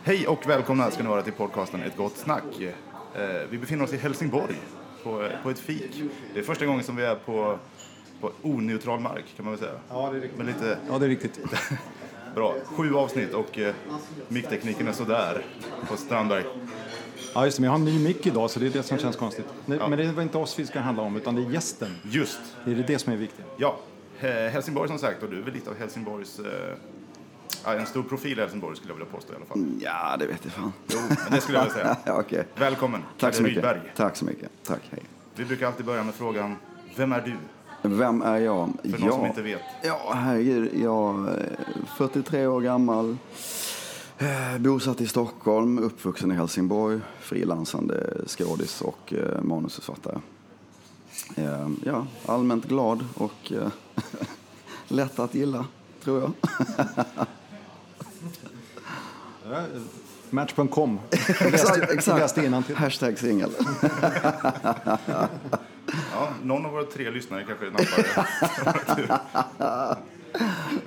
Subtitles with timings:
[0.04, 2.44] Hej och välkomna ska ni vara till podcasten Ett gott snack.
[2.62, 2.72] Eh,
[3.50, 4.56] vi befinner oss i Helsingborg
[5.04, 6.04] på, på ett fik.
[6.34, 7.60] Det är första gången som vi är på,
[8.22, 9.80] på oneutral mark kan man väl säga.
[9.90, 10.38] Ja, det är riktigt.
[10.38, 11.40] Men lite Ja, det är riktigt.
[12.36, 12.56] bra.
[12.66, 13.74] Sju avsnitt och eh,
[14.28, 15.46] micktekniken är sådär
[15.88, 16.44] på Strandberg.
[17.34, 18.98] Ja, just det, men jag har en ny mick idag så det är det som
[18.98, 19.46] känns konstigt.
[19.66, 21.96] Nej, Men det var inte oss vi ska handla om utan det är gästen.
[22.04, 23.46] Just, Det är det som är viktigt.
[23.58, 23.78] ja.
[24.52, 26.40] Helsingborg som sagt och du är väl lite av Helsingborgs...
[26.40, 26.46] Eh,
[27.66, 29.66] ja, en stor profil i Helsingborg skulle jag vilja påstå i alla fall.
[29.80, 30.74] ja, det vet jag fan.
[30.88, 31.98] Jo, men det skulle jag vilja säga.
[32.06, 32.44] Ja, Okej.
[32.56, 33.56] Välkommen, Tack så mycket.
[33.56, 33.80] Rydberg.
[33.96, 34.50] Tack så mycket.
[34.64, 35.04] Tack, hej.
[35.36, 36.56] Vi brukar alltid börja med frågan,
[36.96, 37.36] vem är du?
[37.82, 38.70] Vem är jag?
[38.82, 39.62] För någon som inte vet.
[39.84, 40.72] Ja, herregud.
[40.82, 41.58] Jag är
[41.98, 43.18] 43 år gammal.
[44.18, 47.00] Eh, Bosatt i Stockholm, uppvuxen i Helsingborg.
[47.20, 50.20] Frilansande skådis och eh, manusförfattare.
[51.36, 53.68] Eh, ja, allmänt glad och eh,
[54.88, 55.66] lätt att gilla,
[56.04, 56.32] tror jag.
[60.30, 61.00] Match.com.
[61.40, 62.72] exakt, exakt.
[62.76, 63.52] Hashtag singel.
[66.14, 68.28] Ja, någon av våra tre lyssnare kanske nappar.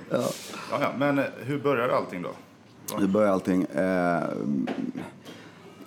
[0.09, 0.29] ja.
[0.71, 2.29] Ja, men eh, hur börjar allting då?
[2.97, 3.63] Hur börjar allting?
[3.63, 4.23] Eh,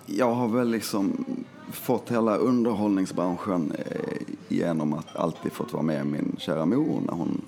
[0.07, 1.25] jag har väl liksom
[1.73, 7.43] fått hela underhållningsbranschen eh, genom att alltid fått vara med min kära mor när hon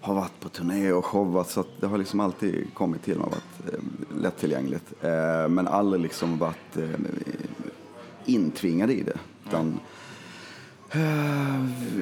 [0.00, 1.50] har varit på turné och showat.
[1.50, 3.80] Så det har liksom alltid kommit till mig och varit eh,
[4.22, 4.92] lättillgängligt.
[5.00, 6.88] Eh, men aldrig liksom varit eh,
[8.24, 9.18] intvingad i det.
[9.46, 9.97] Utan, Eh,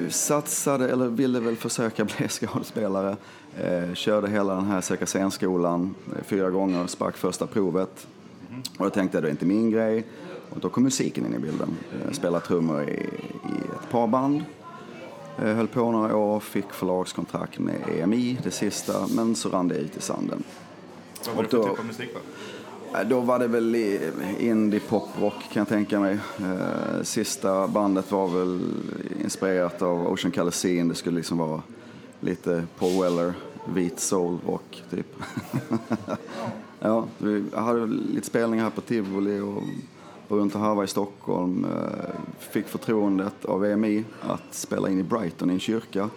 [0.09, 3.17] satsade, eller ville väl försöka bli skådespelare.
[3.57, 8.07] Eh, körde hela den här söka scenskolan eh, fyra gånger, sprack första provet.
[8.77, 10.05] Och då tänkte jag, det är inte min grej.
[10.49, 11.77] Och då kom musiken in i bilden.
[11.93, 14.43] Eh, spelade trummor i, i ett par band.
[15.37, 19.75] Eh, höll på några år, fick förlagskontrakt med EMI, det sista, men så rann det
[19.75, 20.43] ut i sanden.
[21.25, 22.19] Vad var det för typ av musik då?
[22.93, 23.75] Eh, Då var det väl
[24.39, 26.19] indie poprock kan jag tänka mig.
[26.39, 28.59] Eh, Sista bandet var väl
[29.23, 30.89] inspirerat av Ocean Colour Scene.
[30.89, 31.61] Det skulle liksom vara
[32.19, 33.33] lite Paul Weller,
[33.73, 35.07] vit soul rock typ.
[36.79, 39.63] ja, vi hade lite spelningar här på Tivoli och
[40.29, 41.65] runt och harvade i Stockholm.
[41.65, 42.09] Eh,
[42.39, 46.09] Fick förtroendet av EMI att spela in i Brighton i en kyrka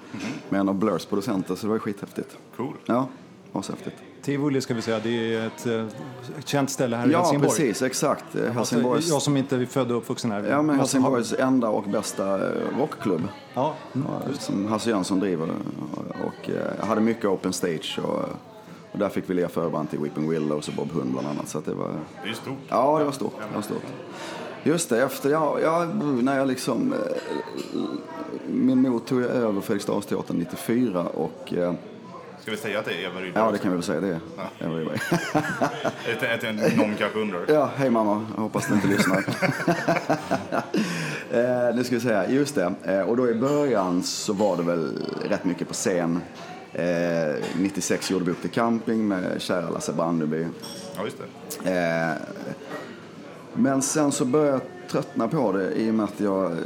[0.48, 2.36] med en av Blurs producenter så det var skithäftigt.
[2.56, 2.74] Cool.
[2.86, 3.08] Ja,
[3.52, 3.96] ashäftigt.
[4.30, 5.84] Tivoli ska vi säga, det är ett, eh,
[6.38, 7.50] ett känt ställe här i Ja, Helsingborg.
[7.50, 8.34] precis, exakt.
[8.34, 9.08] Eh, Alltså, Helsingborgs...
[9.08, 10.44] Jag som inte är född och uppvuxen här.
[10.48, 13.22] Ja, men måste ha- Helsingborgs enda och bästa eh, rockklubb.
[13.54, 14.06] Ja, mm.
[14.26, 15.48] Ja, Som Hasse Jönsson driver.
[16.26, 17.98] Och eh, jag hade mycket open stage.
[18.04, 18.18] Och,
[18.92, 21.48] och där fick vi lira förband till Weeping Willows och Bob Hund bland annat.
[21.48, 22.58] Så att det var, Det är ju stort.
[22.68, 23.34] ja, det var stort.
[23.50, 23.82] Det var stort.
[24.62, 25.84] Just det, efter, ja, ja,
[26.22, 26.92] när jag liksom...
[26.92, 26.98] eh,
[28.46, 31.52] Min mor tog jag över Fredriksdalsteatern 94 och...
[32.42, 34.20] Ska vi säga att det är Eva Rydberg Ja, det kan vi väl säga det.
[34.58, 34.98] Eva Rydberg.
[36.08, 37.44] Ett, ett, ett, någon kanske undrar.
[37.48, 38.26] Ja, hej mamma.
[38.36, 39.18] Jag hoppas du inte lyssnar.
[41.30, 42.74] eh, nu ska vi säga, just det.
[42.84, 46.20] Eh, och då i början så var det väl rätt mycket på scen.
[46.72, 50.46] Eh, 96 gjorde vi upp till camping med kära Lasse Brandeby.
[50.96, 51.16] Ja, just
[51.62, 51.70] det.
[51.70, 52.16] Eh,
[53.54, 56.58] men sen så började jag tröttna på det i och med att jag eh,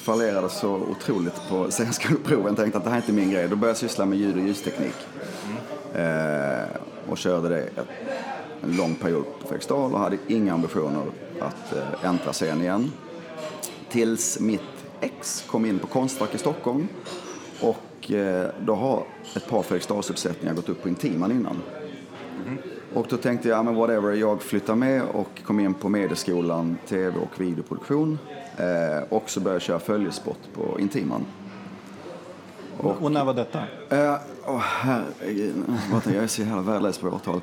[0.00, 2.56] fallerade så otroligt på scenskoleproven.
[2.56, 3.48] Tänkte att det här är inte min grej.
[3.48, 4.94] Då började jag syssla med ljud och ljusteknik.
[5.94, 6.64] Eh,
[7.08, 7.88] och körde det ett,
[8.62, 11.02] en lång period på Fredriksdal och hade inga ambitioner
[11.40, 12.92] att eh, äntra scen igen.
[13.88, 14.60] Tills mitt
[15.00, 16.88] ex kom in på Konstfack i Stockholm.
[17.60, 19.04] Och eh, då har
[19.36, 21.56] ett par Fredriksdalsuppsättningar gått upp på Intiman innan.
[22.94, 26.78] Och då tänkte jag, ja, men whatever, jag flyttar med och kom in på Medieskolan,
[26.88, 28.18] tv och videoproduktion.
[28.60, 31.24] Eh, och så började jag köra följesport på Intiman.
[32.78, 33.58] och, och när var detta?
[33.90, 34.14] Eh,
[34.46, 35.54] Åh herregud,
[36.04, 37.40] jag är så jävla värdelös på årtal.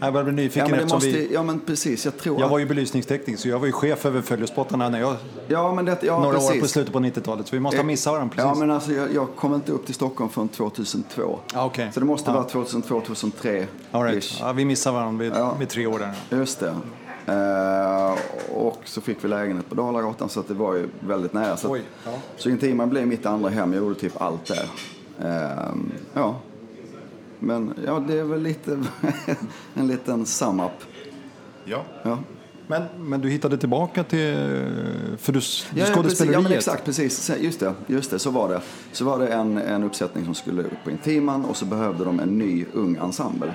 [0.00, 1.34] Jag börjar bli Ja nyfiken men, det eftersom måste, vi...
[1.34, 4.20] ja men precis, jag tror Jag var ju belysningstekniker så jag var ju chef över
[4.22, 5.16] följespottarna när jag...
[5.48, 6.50] ja, men det, ja, några precis.
[6.56, 7.48] år på slutet på 90-talet.
[7.48, 8.48] Så vi måste ha missat varandra precis.
[8.48, 11.38] Ja men alltså jag, jag kom inte upp till Stockholm förrän 2002.
[11.54, 11.90] Ja, okej.
[11.94, 12.34] Så det måste Ja.
[12.34, 13.66] vara 2002, 2003.
[13.90, 14.36] All right.
[14.40, 15.54] ja, vi missar varandra vid, Ja.
[15.58, 16.38] vid tre år där.
[16.38, 16.74] Just det.
[17.26, 18.18] Eh,
[18.54, 21.56] och så fick vi lägenhet på Dalagatan så att det var ju väldigt nära.
[21.56, 22.10] Så, Oj, ja.
[22.36, 23.72] så Intiman blev mitt andra hem.
[23.72, 24.68] Jag gjorde typ allt där.
[25.20, 25.74] Eh,
[26.12, 26.36] ja.
[27.38, 28.78] Men ja, det är väl lite
[29.74, 30.72] en liten sum up.
[31.64, 31.82] Ja.
[32.02, 32.18] Ja.
[32.66, 34.34] Men, men du hittade tillbaka till...
[35.18, 36.34] För du, du Ja, ja, precis, skådespeleriet.
[36.34, 37.30] ja men exakt, precis.
[37.40, 38.60] Just det, just det, så var det.
[38.92, 42.20] Så var det en, en uppsättning som skulle upp på Intiman och så behövde de
[42.20, 43.54] en ny ung ensemble.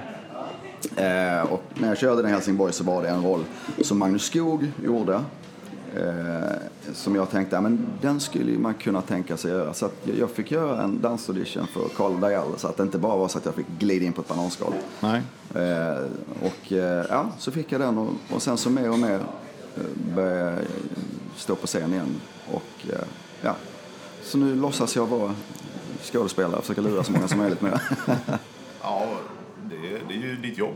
[0.96, 3.44] Eh, och när jag körde den i Helsingborg så var det en roll
[3.82, 5.22] som Magnus Skog gjorde.
[5.96, 6.58] Eh,
[6.94, 9.74] som jag tänkte, ja, men den skulle man kunna tänka sig göra.
[9.74, 13.18] Så att jag, fick göra en dansaudition för Karl Dajal så att det inte bara
[13.18, 14.74] var så att jag fick glida in på ett bananskal.
[15.00, 15.22] Nej.
[15.56, 16.04] Eh,
[16.42, 19.20] och eh, ja, så fick jag den och, och sen så mer och mer
[19.76, 20.60] eh, började jag
[21.36, 22.22] stå på scen igen.
[22.52, 23.06] Och eh,
[23.42, 23.56] ja,
[24.24, 25.36] så nu låtsas jag vara
[26.02, 27.82] skådespelare och försöka lura så många som möjligt med det.
[28.82, 29.08] Ja,
[29.82, 30.76] det, är- det är ju ditt jobb.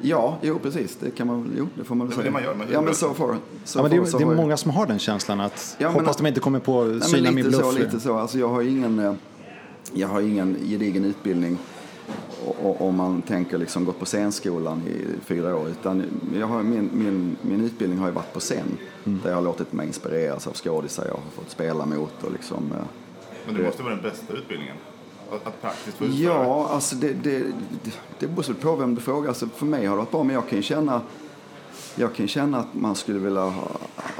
[0.00, 2.24] Ja, jo precis, det kan man väl, jo det får man väl säga.
[2.24, 4.26] det man gör, man ja men så får så Ja, men det, så det är
[4.34, 7.30] många som har den känslan att Ja, men- hoppas de inte kommer på Nej, syna
[7.30, 7.60] min bluff.
[7.62, 8.18] så, lite så.
[8.18, 9.12] Alltså, jag har ingen, eh,
[9.92, 11.58] jag har ingen gedigen utbildning
[12.78, 15.68] om man tänker liksom gått på scenskolan i fyra år.
[15.68, 16.02] Utan
[16.38, 18.66] jag har, min, min, min utbildning har ju varit på scen.
[19.04, 19.20] Mm.
[19.22, 22.22] Där jag har låtit mig inspireras av skådisar jag har fått spela mot.
[22.24, 22.84] Och liksom, eh,
[23.46, 24.76] Men det måste vara den bästa utbildningen.
[25.32, 26.22] Att, praktiskt få utföra.
[26.22, 27.52] Ja, alltså det, det,
[28.18, 29.28] det, beror på vem du frågar.
[29.28, 31.00] Alltså för mig har det varit bra, men jag kan känna,
[31.94, 33.68] jag kan känna att man skulle vilja ha,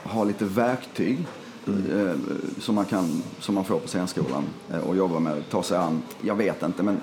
[0.05, 1.19] ha lite verktyg
[1.67, 2.15] eh,
[2.59, 6.03] som, man kan, som man får på scenskolan eh, och jobba med, ta sig an.
[6.21, 7.01] Jag vet inte, men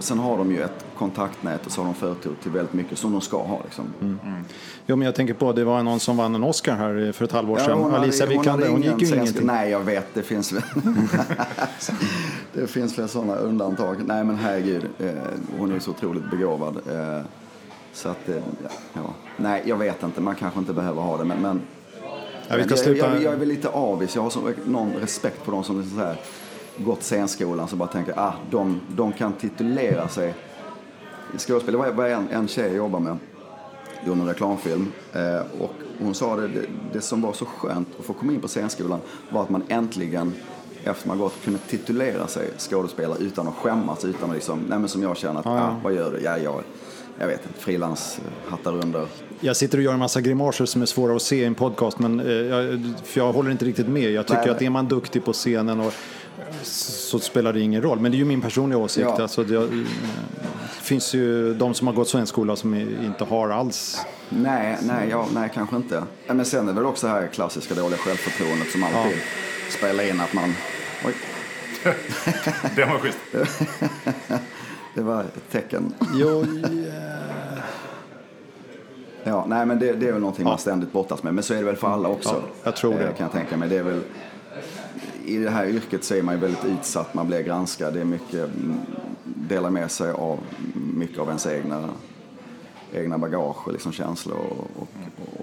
[0.00, 3.12] sen har de ju ett kontaktnät och så har de förtur till väldigt mycket som
[3.12, 3.60] de ska ha.
[3.64, 3.84] Liksom.
[4.86, 7.32] Jo, men jag tänker på, det var någon som vann en Oscar här för ett
[7.32, 7.78] halvår sedan.
[7.78, 9.46] hon Alicia hon Vikander, hon gick ju ingenting.
[9.46, 10.14] Nej, jag vet.
[10.14, 10.62] Det finns väl
[12.52, 13.96] det finns väl sådana undantag.
[14.06, 14.84] Nej, men herregud.
[14.98, 15.10] Eh,
[15.58, 16.76] hon är så otroligt begåvad.
[16.76, 17.24] Eh,
[17.92, 18.36] så att, eh,
[18.92, 19.14] ja.
[19.36, 20.20] Nej, jag vet inte.
[20.20, 21.24] Man kanske inte behöver ha det.
[21.24, 21.60] Men, men
[22.50, 24.14] Ja, vi ska jag, jag, jag är väl lite avis.
[24.14, 26.20] Jag har så, någon respekt för de som liksom så här,
[26.84, 30.34] gått scenskolan så bara tänker ah, de, de kan titulera sig
[31.34, 31.72] i skådespel.
[31.72, 33.16] Det var, var en, en tjej jag jobbade med
[34.06, 34.92] gjorde en reklamfilm.
[35.12, 38.40] Eh, och hon sa det, det, det som var så skönt att få komma in
[38.40, 39.00] på scenskolan
[39.30, 40.32] var att man äntligen
[40.84, 44.04] efter man gått kunde titulera sig skådespelare utan att skämmas.
[44.04, 45.62] Utan att liksom, nej men som jag känner att, Ja, ja.
[45.62, 46.20] ah, vad gör du?
[46.20, 46.62] Ja, jag,
[47.18, 49.06] jag vet inte, frilans, hattar under.
[49.40, 51.98] Jag sitter och gör en massa grimaser som är svåra att se i en podcast,
[51.98, 54.10] men eh, jag, för jag håller inte riktigt med.
[54.10, 54.50] Jag tycker Nej.
[54.50, 55.92] att är man duktig på scenen och,
[56.62, 58.00] så spelar det ingen roll.
[58.00, 59.06] Men det är ju min personliga åsikt.
[59.16, 59.22] Ja.
[59.22, 63.48] Alltså, det, eh, det finns ju de som har gått svensk skola som inte har
[63.48, 64.00] alls.
[64.28, 66.02] Nej, nej, ja, nej kanske inte.
[66.26, 69.18] Ja, Men sen är det väl också det här klassiska dåliga självförtroendet som alltid
[69.70, 70.54] spelar in att man...
[71.06, 71.14] Oj,
[72.76, 73.18] Det var schysst.
[74.94, 75.94] det var ett tecken.
[76.14, 76.44] Jo,
[79.24, 81.34] Ja, nej men det, det är väl någonting man ständigt brottas med.
[81.34, 82.28] Men så är det väl för alla också.
[82.28, 83.04] Ja, jag tror det.
[83.08, 83.68] Eh, Kan jag tänka mig.
[83.68, 84.00] Det är väl,
[85.30, 87.14] I det här yrket så är man ju väldigt utsatt.
[87.14, 87.94] Man blir granskad.
[87.94, 88.80] Det är mycket, mm,
[89.24, 90.38] delar med sig av
[90.96, 91.88] mycket av ens egna,
[92.94, 94.36] egna bagage och liksom känslor.
[94.36, 94.88] Och, och,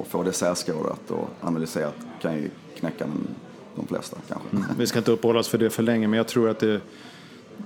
[0.01, 2.49] och få det särskådat och analyserat kan ju
[2.79, 3.27] knäcka de,
[3.75, 4.73] de flesta kanske.
[4.77, 6.81] vi ska inte uppehålla oss för det för länge, men jag tror att det,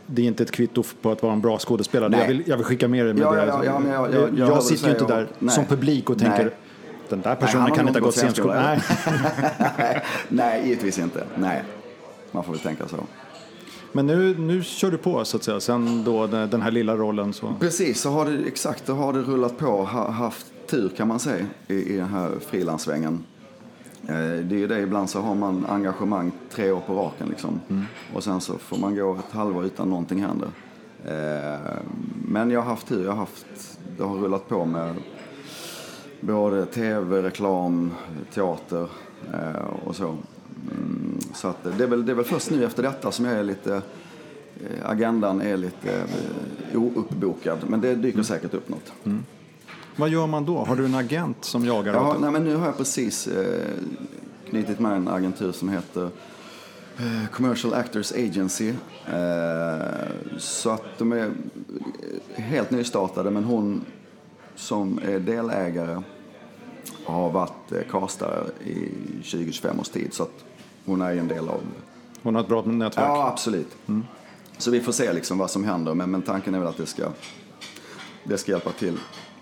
[0.06, 2.10] det är inte ett kvitto på att vara en bra skådespelare.
[2.10, 2.20] Nej.
[2.20, 3.46] Jag vill, jag vill skicka med det med Ja, det.
[3.46, 5.56] ja, ja, men jag- jag- jag du sitter ju inte där och- nej.
[5.56, 6.54] som publik och tänker Nej.
[7.10, 8.54] den där personen har kan inte ha gått scenskola.
[8.64, 8.82] Nej.
[9.78, 11.24] nej, nej, givetvis inte.
[11.36, 11.64] Nej,
[12.32, 12.98] man får väl tänka så.
[13.92, 17.34] Men nu, nu kör du på så att säga, sen då den här lilla rollen
[17.34, 17.54] så.
[17.60, 19.66] Precis, så har det, exakt, så har det rullat på.
[19.66, 23.24] Ha, haft tur kan man säga i, i den här frilanssvängen.
[24.08, 27.60] Eh, det är ju det, ibland så har man engagemang tre år på raken liksom.
[28.14, 30.50] Och sen så får man gå ett halvår utan någonting händer.
[31.06, 31.78] Eh,
[32.28, 33.46] men jag har haft tur, jag har haft,
[33.98, 34.96] det har rullat på med
[36.20, 37.92] både tv, reklam,
[38.34, 38.88] teater
[39.34, 40.18] eh, och så.
[41.32, 43.40] Mm, så att det, är väl, det är väl först nu efter detta som jag
[43.40, 46.06] är lite eh, agendan är lite
[46.72, 48.94] eh, ouppbokad, men det dyker säkert upp något.
[49.96, 50.58] Vad gör man då?
[50.58, 51.94] Har du en agent som jagar?
[51.94, 53.68] Ja, nej, men nu har jag precis eh,
[54.50, 56.10] knutit med en agentur som heter
[56.98, 58.74] eh, Commercial Actors Agency.
[59.08, 59.86] Eh,
[60.38, 61.32] så att de är
[62.36, 63.86] helt nystartade, men hon
[64.56, 66.02] som är delägare
[67.06, 68.90] har varit eh, castare i
[69.24, 70.14] 20-25 års tid.
[70.14, 70.44] Så att
[70.86, 71.62] hon är ju en del av
[72.24, 73.06] Hon har ett bra nätverk.
[73.08, 73.76] Ja, absolut.
[74.58, 75.94] Så vi får se liksom vad som händer.
[75.94, 77.04] Men, men tanken är väl att det ska,
[78.24, 78.98] det ska hjälpa till.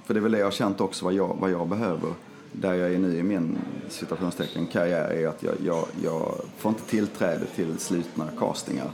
[0.06, 2.14] För det är väl det jag har känt också vad jag, vad jag behöver.
[2.52, 3.58] Där jag är nu i min
[3.90, 8.92] citationstecken karriär är att jag, jag, jag får inte tillträde till slutna castingar.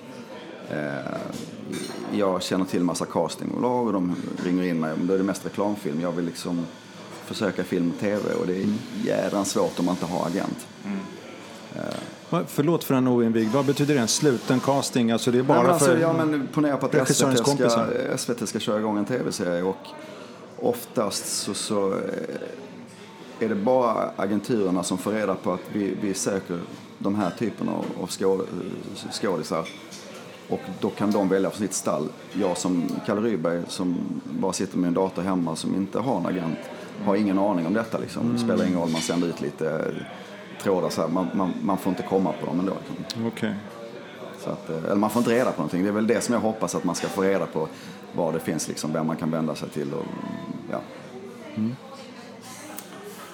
[0.69, 1.17] Eh,
[2.13, 4.93] jag känner till massa castingbolag och de ringer in mig.
[4.97, 6.01] Men då är det mest reklamfilm.
[6.01, 6.65] Jag vill liksom
[7.25, 8.67] försöka film och tv och det är
[9.03, 10.67] jädrans svårt om man inte har agent.
[11.73, 11.81] Va-
[12.47, 13.51] Förlåt för en oinvigd.
[13.53, 13.99] Vad betyder det?
[13.99, 15.11] En sluten casting?
[15.11, 15.97] Alltså det är bara Nej, men alltså, för...
[15.97, 17.87] ja, men ponera på att SVT ska.
[18.17, 19.87] SVT ska köra igång en tv-serie och
[20.59, 21.99] oftast så, så eh,
[23.39, 26.59] är det bara agenturerna som får reda på att vi, vi söker
[26.97, 28.47] de här typerna av, av skåd,
[29.11, 29.67] skådisar
[30.49, 32.09] och då kan de välja för sitt stall.
[32.33, 33.97] Jag som Kalle Ryberg som
[34.39, 36.57] bara sitter med en dator hemma som inte har en agent
[37.05, 37.97] har ingen aning om detta.
[37.97, 38.33] Liksom.
[38.33, 39.93] Det spelar ingen roll, man sänder ut lite
[40.61, 41.07] trådar så här.
[41.07, 42.73] Man, man, man får inte komma på dem ändå.
[43.27, 43.55] Okej.
[44.39, 45.83] Så att, eh, eller man får inte reda på någonting.
[45.83, 47.67] Det är väl det som jag hoppas att man ska få reda på.
[48.15, 49.93] Vad det finns, liksom, vem man kan vända sig till.
[49.93, 50.05] Och,
[50.71, 50.79] ja.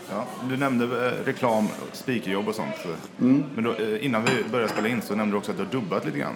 [0.10, 2.75] Ja, du nämnde eh, reklam, speakerjobb och sånt.
[3.20, 3.44] Mm.
[3.56, 5.72] Men då, eh, innan vi började spela in så nämnde du också att du har
[5.72, 6.34] dubbat lite grann.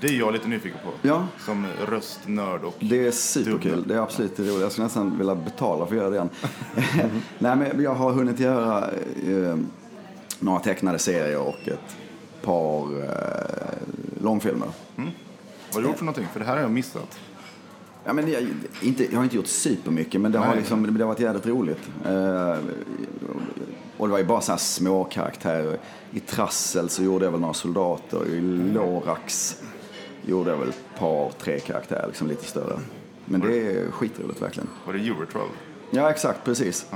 [0.00, 1.08] Det är jag lite nyfiken på.
[1.08, 1.26] Ja.
[1.38, 2.74] Som röstnörd och...
[2.80, 3.70] Det är superkul.
[3.70, 3.88] Dubbel.
[3.88, 4.60] Det är absolut det roliga.
[4.60, 6.30] Jag skulle nästan vilja betala för att göra det igen.
[7.38, 8.90] Nej, men jag har hunnit göra
[9.26, 9.56] eh,
[10.44, 11.96] några tecknade serier och ett
[12.42, 14.68] par eh, långfilmer.
[14.96, 15.06] Vad
[15.74, 16.26] har du gjort för någonting?
[16.32, 17.18] För det här har jag missat.
[18.04, 18.42] Ja, men jag,
[18.82, 21.90] inte, jag har inte gjort supermycket, men det har, liksom, det har varit jävligt roligt.
[22.06, 22.56] Eh,
[23.96, 25.78] och det var ju bara så här små karaktärer.
[26.10, 28.26] I Trassel så gjorde jag väl några soldater.
[28.26, 29.56] I Lorax
[30.26, 32.80] gjorde jag väl ett par, tre karaktärer, liksom lite större.
[33.24, 34.68] Men det är skitroligt verkligen.
[34.86, 35.50] Var det Eurotrail?
[35.90, 36.86] Ja, exakt, precis.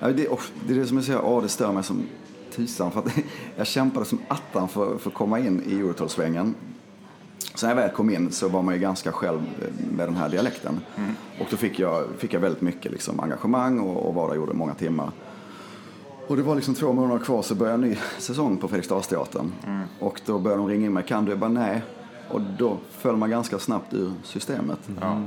[0.00, 2.06] Ja, det, och det är det som jag säger, ja, det stör mig som
[2.58, 2.90] tusan.
[2.90, 3.02] För
[3.56, 6.54] jag kämpade som attan för, för att komma in i Eurotalsvängen.
[7.54, 9.40] Så när jag väl kom in så var man ju ganska själv
[9.96, 10.80] med den här dialekten.
[11.40, 15.10] Och då fick jag, fick jag väldigt mycket liksom, engagemang och, och gjorde många timmar.
[16.26, 19.52] Och det var liksom två månader kvar så började en ny säsong på Fredriksdalsteatern.
[20.00, 21.32] Och då började de ringa in mig, kan du?
[21.32, 21.82] Jag bara nej.
[22.28, 24.78] Och då föll man ganska snabbt ur systemet.
[25.02, 25.20] Eh,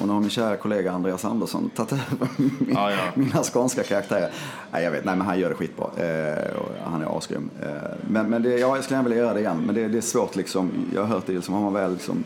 [0.00, 2.96] och nu har min kära kollega Andreas Andersson tagit över min, Ja, ja.
[3.14, 4.30] mina skånska karaktärer.
[4.72, 5.86] Nej, jag vet, nej men han gör det skitbra.
[5.96, 7.50] Eh, och han är asgrym.
[7.62, 7.68] Eh,
[8.08, 9.62] men men det, ja, jag skulle gärna vilja göra det igen.
[9.66, 10.70] Men det, det är svårt liksom.
[10.94, 12.24] Jag har hört det liksom, har man väl liksom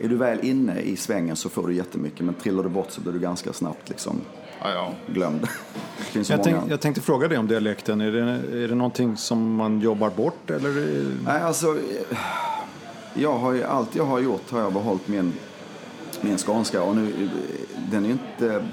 [0.00, 2.20] är du väl inne i svängen så får du jättemycket.
[2.26, 4.20] Men trillar du bort så blir du ganska snabbt liksom
[4.62, 4.92] Ja, ja.
[5.06, 5.46] glömd.
[6.28, 8.00] Jag, tänk, jag tänkte fråga dig om dialekten.
[8.00, 8.20] Är det,
[8.64, 10.50] är det någonting som man jobbar bort?
[10.50, 10.68] Eller?
[10.68, 12.18] är- Nej, alltså, eh,
[13.14, 15.32] jag har ju, allt jag har gjort har jag behållit min,
[16.20, 17.28] min skånska och nu, eh,
[17.90, 18.64] den är ju inte,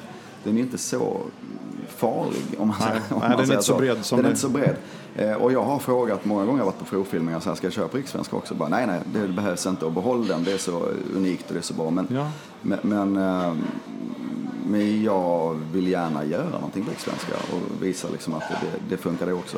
[0.44, 1.18] den är inte så
[1.88, 4.18] farlig om man, Nej, säger, om nej, man den är säger inte så bred som
[4.18, 4.76] Den är inte så bred.
[5.16, 7.66] Eh, Och jag har frågat många gånger, jag har varit på provfilmningar, så här, ska
[7.68, 8.54] jag köra på rikssvenska också?
[8.56, 11.60] Bara, nej, nej, det behövs inte och behåll den, det är så unikt och det
[11.60, 11.90] är så bra.
[11.90, 12.32] Men, Ja.
[12.62, 13.54] men, men, eh,
[14.68, 19.26] men jag vill gärna göra någonting på rikssvenska och visa liksom att det, det funkar
[19.26, 19.58] det också.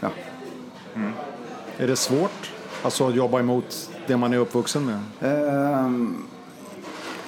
[0.00, 0.08] Ja.
[1.78, 2.50] Är det svårt?
[2.82, 5.00] Alltså att jobba emot det man är uppvuxen med?
[5.20, 6.16] Ehm,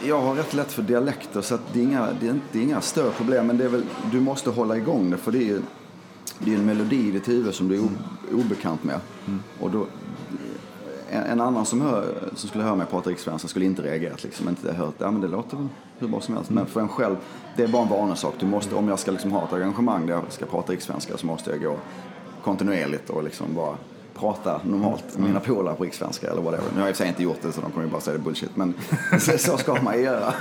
[0.07, 2.63] jag har rätt lätt för dialekter så att det, är inga, det, är det är
[2.63, 3.47] inga större problem.
[3.47, 5.61] Men det är väl, du måste hålla igång det för det är
[6.39, 7.89] det är en melodi i ditt huvud som du är
[8.33, 9.01] obekant med.
[9.61, 9.87] Och då,
[11.11, 14.25] en, en annan som, hör, som skulle höra mig prata rikssvenska skulle inte reagerat.
[14.25, 16.51] Liksom, inte hört, ja men det låter väl hur bra som helst.
[16.51, 17.17] Men för en själv,
[17.57, 18.35] det är bara en vanesak.
[18.41, 21.27] Du måste, om jag ska liksom ha ett engagemang där jag ska prata rikssvenska så
[21.27, 21.77] måste jag gå
[22.43, 23.77] kontinuerligt och liksom bara
[24.15, 26.65] prata normalt med mina polare på rikssvenska eller whatever.
[26.75, 28.01] Nu har jag i och för sig inte gjort det så de kommer ju bara
[28.01, 28.57] säga det bullshit.
[28.57, 28.75] Men
[29.21, 30.35] så, så ska man göra.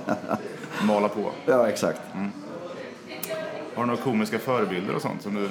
[0.82, 1.30] Mala på.
[1.46, 2.00] ja, exakt.
[3.74, 5.48] Har du några komiska förebilder och sånt som du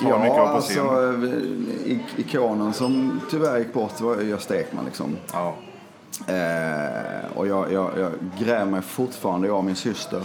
[0.00, 0.88] tar mycket av på scen?
[0.88, 1.36] alltså
[2.16, 5.16] ikonen som tyvärr gick bort var ju Gösta Ekman liksom.
[5.32, 5.54] Ja.
[6.26, 10.22] Eh, och jag, jag, jag grämer mig fortfarande, jag och min syster.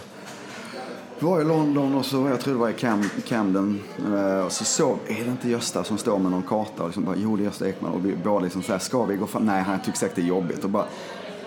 [1.23, 3.79] Var i London och så jag tror det var i Cam, Camden.
[4.13, 7.05] Eh, och så såg, är det inte Gösta som står med någon karta och liksom
[7.05, 7.91] bara, jo det är Gösta Ekman.
[7.91, 9.45] Och vi båda liksom så här, ska vi gå fram?
[9.45, 10.63] Nej, han tycker säkert det är jobbigt.
[10.63, 10.85] Och bara,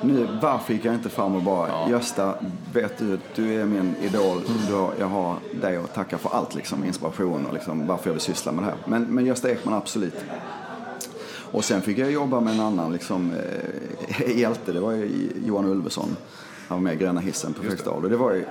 [0.01, 2.35] nu, varför gick jag inte fram och bara, Gösta,
[2.73, 4.41] vet du, du är min idol.
[4.69, 8.15] Du har, jag har dig att tacka för allt, liksom, inspiration och liksom, varför jag
[8.15, 8.77] vill syssla med det här.
[8.87, 10.25] Men, men Gösta Ekman, absolut.
[11.53, 15.65] Och sen fick jag jobba med en annan liksom, eh, hjälte, det var ju Johan
[15.65, 16.17] Ulveson.
[16.69, 18.05] Han var med i Gröna hissen på Fredriksdal.
[18.05, 18.45] Och det var ju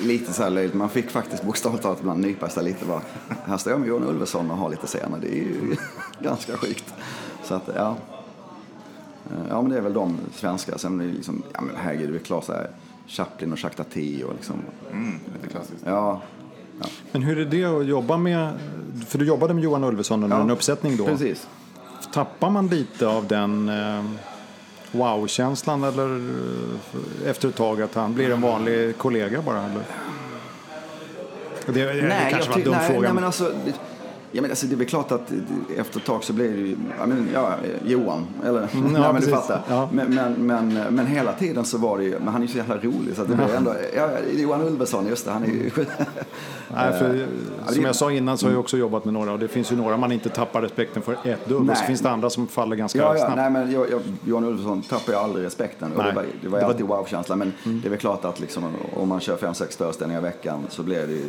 [0.00, 0.74] lite så här löjligt.
[0.74, 2.84] Man fick faktiskt bokstavligt talat ibland nypa sig lite.
[2.84, 3.02] Bara,
[3.44, 5.18] här står jag med Johan Ulveson och har lite scener.
[5.20, 5.76] Det är ju
[6.22, 6.94] ganska sjukt.
[7.44, 7.96] Så att, ja.
[9.30, 10.78] Eh, Ja, men det är väl de svenska.
[10.78, 12.70] Sen är det liksom, ja men herregud, det är klart så här
[13.06, 14.56] Chaplin och Jacques Tati och liksom,
[14.92, 15.82] Mm, lite klassiskt.
[15.84, 16.20] ja.
[17.12, 18.52] Men hur är det att jobba med,
[19.06, 21.04] för du jobbade med Johan Ulveson under Ja, en uppsättning då.
[21.06, 21.48] Precis.
[22.12, 24.04] Tappar man lite av den eh,
[24.92, 29.62] wow-känslan eller eh, efter ett tag att han blir en vanlig kollega bara?
[29.62, 29.82] Eller?
[31.66, 33.00] Det, det, det kanske var en dum nej, fråga.
[33.00, 33.52] Nej, men- alltså,
[34.32, 35.38] Ja, men alltså, det är väl klart att eh,
[35.80, 37.54] efter ett tag så blir det ju, ja, men, ja
[37.86, 39.62] Johan, eller, ja, nej, men du fattar.
[39.68, 39.88] Ja.
[39.92, 42.58] Men, men, men, men hela tiden så var det ju, men han är ju så
[42.58, 45.70] jävla rolig så det blir ändå, ja, Johan Ulveson, just det, han är ju
[46.74, 47.26] Nej, för,
[47.66, 49.72] det- som jag sa innan så har jag också jobbat med några och det finns
[49.72, 51.70] ju några man inte tappar respekten för ett dugg.
[51.70, 53.36] Och så finns det andra som faller ganska Ja, ja, snabbt.
[53.36, 55.92] nej, men jag, jag, Johan Ulveson tappar jag aldrig respekten.
[55.92, 56.06] Och Nej.
[56.10, 57.36] det var, det var alltid wow-känsla.
[57.36, 58.64] Men det är väl klart att liksom,
[58.96, 61.24] om man kör fem, sex föreställningar i veckan så blir det ju,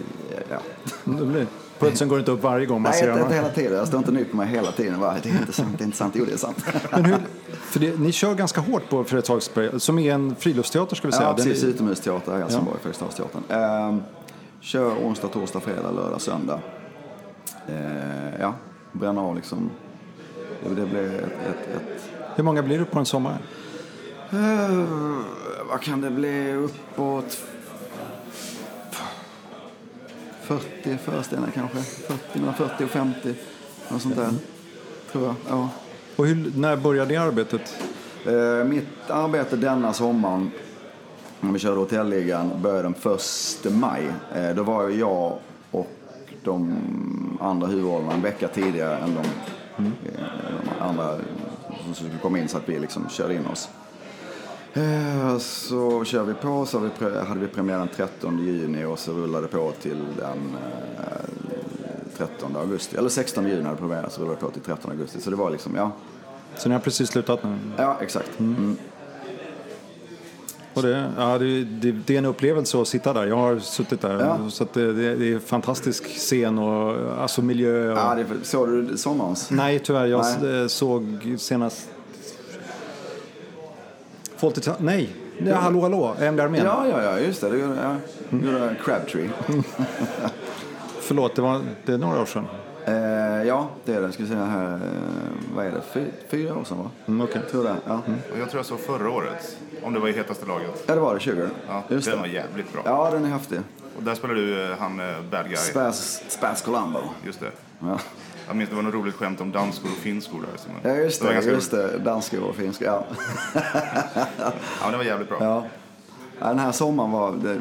[0.49, 0.57] ja.
[1.03, 1.47] Det blir-
[1.79, 3.77] Pulsen går inte upp varje gång man Nej, ser inte, inte hela tiden.
[3.77, 4.99] Jag står inte nyp på mig hela tiden.
[4.99, 6.13] Bara, det är inte sant, det är inte sant.
[6.17, 6.65] Jo, det är sant.
[6.91, 7.17] Men hur,
[7.51, 11.27] för det, ni kör ganska hårt på Fredriksdalsberg, som är en friluftsteater ska vi säga.
[11.27, 11.63] Ja, Den precis.
[11.63, 13.43] Utomhusteater i Helsingborg, Fredriksdalsteatern.
[13.49, 14.01] Ehm,
[14.61, 16.59] kör onsdag, torsdag, fredag, lördag, söndag.
[17.67, 18.53] Ehm, ja,
[18.91, 19.69] bränner av liksom.
[20.63, 23.37] Det, det blir ett, ett, ett Hur många blir det på en sommar?
[24.31, 24.85] Eh,
[25.69, 26.53] vad kan det bli?
[26.53, 27.37] Uppåt
[30.49, 31.77] 40 föreställningar kanske.
[31.77, 33.33] 40, mellan 40 och 50.
[33.89, 34.29] Något sånt där.
[35.11, 35.35] Tror jag.
[35.49, 35.69] Ja.
[36.15, 37.75] Och hur, när börjar det arbetet?
[38.25, 40.51] Eh, mitt arbete denna sommaren,
[41.39, 43.13] när vi körde Hotelligan, började den
[43.65, 44.03] 1 maj.
[44.35, 45.37] Eh, då var jag
[45.71, 45.87] och
[46.43, 46.77] de
[47.41, 49.19] andra huvudrollerna en vecka tidigare än de,
[49.85, 50.21] eh,
[50.77, 51.17] de andra
[51.85, 53.69] som skulle komma in så att vi liksom körde in oss.
[54.73, 56.79] Eh, Så kör vi på, så
[57.27, 60.37] hade vi premiär den 13 juni och så rullade det på till den
[60.97, 62.97] eh, 13 augusti.
[62.97, 65.21] Eller 16 juni hade vi premiär, så rullade det på till 13 augusti.
[65.21, 65.91] Så det var liksom, ja,
[66.57, 67.55] Så ni har precis slutat nu?
[67.77, 68.39] ja exakt.
[68.39, 68.77] Mm.
[70.73, 73.25] Och det, ja, det, det, det är en upplevelse att sitta där.
[73.27, 74.19] Jag har suttit där.
[74.19, 74.49] Ja.
[74.49, 77.91] Så det, det, är en fantastisk scen och alltså miljö.
[77.91, 77.97] Och...
[77.97, 79.51] Ja, det, såg du sommarens?
[79.51, 80.05] Nej, tyvärr.
[80.05, 80.61] Jag Nej.
[80.61, 81.89] eh, såg senast...
[84.39, 86.65] Fawlty Town- Nej, ja, hallå hallå, Hemliga armén.
[86.65, 87.49] Ja, ja, ja, just det.
[87.49, 87.95] Det gjorde, ja.
[88.29, 89.29] det gjorde Crabtree.
[91.01, 92.45] Förlåt, det, var, det är några år sedan.
[92.85, 94.11] Eh, ja, det är det.
[94.11, 94.79] Ska vi säga här, eh,
[95.55, 95.81] vad är det?
[95.93, 96.89] Fy, fyra år sedan va?
[97.07, 97.41] Mm, okej.
[97.51, 97.75] Tror det.
[97.87, 98.01] Ja.
[98.33, 100.83] Och jag tror jag såg förra året, om det var i hetaste laget.
[100.85, 101.19] ja, det var det.
[101.19, 101.49] 20.
[101.67, 102.21] Ja, just den det.
[102.21, 102.81] var jävligt bra.
[102.85, 103.59] Ja, den är häftig.
[103.97, 105.55] Och där spelar du eh, han eh, bad guy.
[105.55, 106.99] Spaz, Spaz Columbo.
[107.25, 107.51] Just det.
[107.79, 107.99] Ja.
[108.49, 110.57] Jag minns det var något roligt skämt om danskor och finskor där.
[110.57, 111.33] som- ja, just det.
[111.33, 111.97] ganska Just det.
[111.99, 112.85] Danska och finska.
[112.85, 113.05] Ja.
[114.81, 115.37] Ja, det var jävligt bra.
[115.41, 115.65] Ja.
[116.49, 117.59] Den här sommaren var det,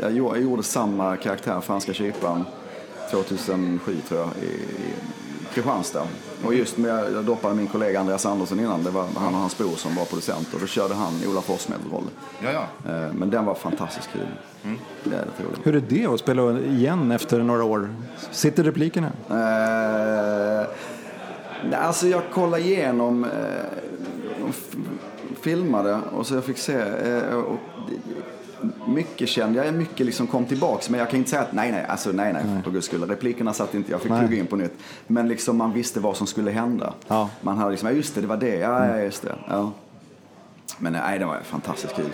[0.00, 2.44] jag, gjorde, jag gjorde samma karaktär, franska kyparen,
[3.10, 4.94] 2007 tror jag, i, i
[5.54, 6.06] Kristianstad.
[6.44, 9.58] Och just med, jag doppade min kollega Andreas Andersson innan, det var han och hans
[9.58, 12.04] bror som var producent och då körde han Ola Forssmed roll.
[12.42, 12.90] Ja, ja.
[12.92, 14.26] Eh, Men den var fantastiskt kul.
[15.04, 15.60] Det är det roligt.
[15.66, 17.94] Hur är det att spela igen efter några år?
[18.30, 19.06] Sitter replikerna?
[19.06, 20.66] Eh,
[21.64, 24.50] nej, alltså jag kollade igenom eh,
[25.40, 26.74] filmade och så jag fick se.
[26.74, 27.58] Eh, och
[28.86, 30.90] mycket kände jag, mycket liksom kom tillbaks.
[30.90, 33.04] Men jag kan inte säga att nej, nej, alltså nej, nej, för guds skull.
[33.08, 34.20] Replikerna satt inte, jag fick Nej.
[34.20, 34.72] plugga in på nytt.
[35.06, 36.94] Men liksom man visste vad som skulle hända.
[37.08, 37.30] Ja.
[37.40, 39.34] Man hade liksom, ja just det, det var det, ja, ja just det.
[39.48, 39.72] Ja.
[40.78, 42.10] Men nej, det var fantastiskt kul.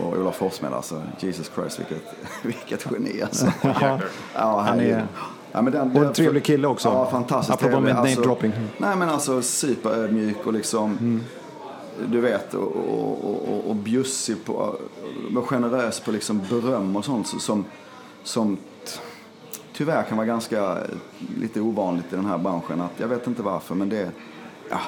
[0.00, 2.02] Och Olof Forssmed alltså, Jesus Christ vilket,
[2.42, 3.46] vilket geni alltså.
[4.34, 4.60] Ja.
[4.60, 5.06] Han är-
[5.54, 6.88] Ja, men den, Och en trevlig kille också.
[6.88, 7.94] Ja, fantastiskt Apropå trevlig.
[7.94, 8.52] med name-dropping.
[8.78, 11.24] Nej, men alltså superödmjuk och liksom, Mm
[12.06, 14.76] du vet, och, och, och, och, bjussig på,
[15.36, 17.64] och generös på liksom beröm och sånt som,
[18.22, 18.56] som
[19.72, 20.78] tyvärr kan vara ganska
[21.38, 22.80] lite ovanligt i den här branschen.
[22.80, 24.10] Att, jag vet inte varför, men det,
[24.70, 24.80] ja,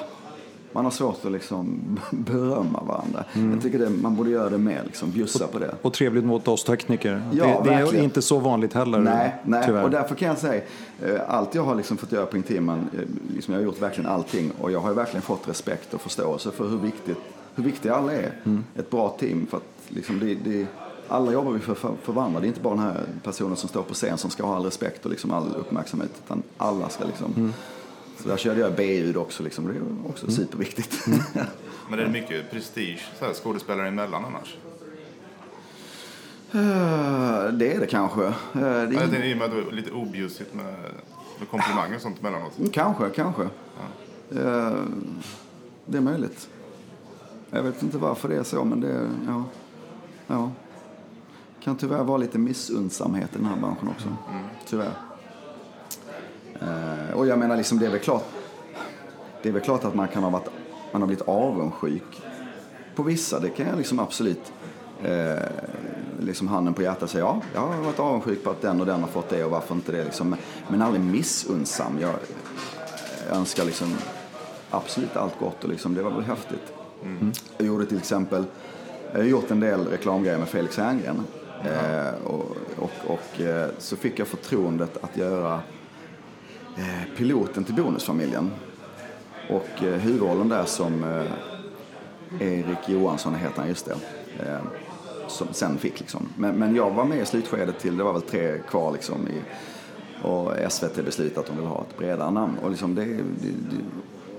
[0.75, 1.79] man har svårt att liksom
[2.11, 3.25] berömma varandra.
[3.33, 3.53] Mm.
[3.53, 5.75] Jag tycker det, man borde göra det mer, liksom, bjussa på det.
[5.81, 7.21] Och trevligt mot oss tekniker.
[7.31, 8.99] Ja, det, det är inte så vanligt heller.
[8.99, 9.63] Nej, nej.
[9.65, 9.83] tyvärr.
[9.83, 10.61] och därför kan jag säga,
[11.01, 12.99] eh, allt jag har liksom fått göra på Intiman, eh,
[13.35, 16.69] liksom jag har gjort verkligen allting och jag har verkligen fått respekt och förståelse för
[16.69, 17.17] hur viktigt,
[17.55, 18.33] hur viktiga alla är.
[18.43, 18.63] Mm.
[18.75, 20.67] Ett bra team, för att liksom det, det,
[21.07, 22.39] alla jobbar vi för, för, för varandra.
[22.39, 24.65] Det är inte bara den här personen som står på scen som ska ha all
[24.65, 27.53] respekt och liksom all uppmärksamhet, utan alla ska liksom Mm.
[28.25, 29.67] Så där körde jag B-ljud också, liksom.
[29.67, 31.07] det är också superviktigt.
[31.89, 34.57] Men det är mycket prestige så här, skådespelare emellan annars.
[36.51, 38.25] Eh, det är det kanske.
[38.25, 40.75] Eh, det är Ja, jag tänkte i och med att det är lite objussigt med,
[41.39, 42.57] med komplimanger och sånt emellanåt.
[42.57, 43.43] Mm, Kanske, kanske.
[44.31, 44.73] Eh,
[45.85, 46.49] det är möjligt.
[47.49, 49.43] Jag vet inte varför det är så, men det är, ja.
[50.27, 50.51] ja.
[51.59, 54.07] kan tyvärr vara lite missunnsamhet i den här branschen också.
[54.67, 54.91] Tyvärr.
[57.15, 58.23] Och jag menar, liksom, det är väl klart.
[59.41, 60.49] Det är väl klart att man kan ha varit,
[60.91, 62.23] man har blivit avundsjuk
[62.95, 63.39] på vissa.
[63.39, 64.53] Det kan jag liksom absolut
[65.03, 65.35] eh,
[66.19, 67.23] liksom handen på hjärtat säga.
[67.23, 69.75] Ja, jag har varit avundsjuk på att den och den har fått det och varför
[69.75, 70.03] inte det.
[70.03, 70.35] Liksom.
[70.67, 71.99] Men aldrig missunnsam.
[72.01, 72.13] Jag,
[73.27, 73.95] jag önskar liksom
[74.69, 76.73] absolut allt gott och liksom, det var väl häftigt.
[77.57, 78.45] Jag gjorde till exempel,
[79.11, 81.23] jag har gjort en del reklamgrejer med Felix Herngren.
[81.63, 85.59] Eh, och och, och eh, så fick jag förtroendet att göra
[86.77, 88.51] Eh, piloten till Bonusfamiljen.
[89.49, 93.95] Och eh, huvudrollen där som eh, Erik Johansson heter han, just det.
[94.39, 94.59] Eh,
[95.27, 96.29] som sen fick liksom.
[96.37, 99.27] Men, men jag var med i slutskedet till, det var väl tre kvar liksom.
[99.27, 99.41] I,
[100.21, 102.57] och SVT beslutade att de ville ha ett bredare namn.
[102.63, 103.21] Och, liksom det, det,
[103.69, 103.77] det,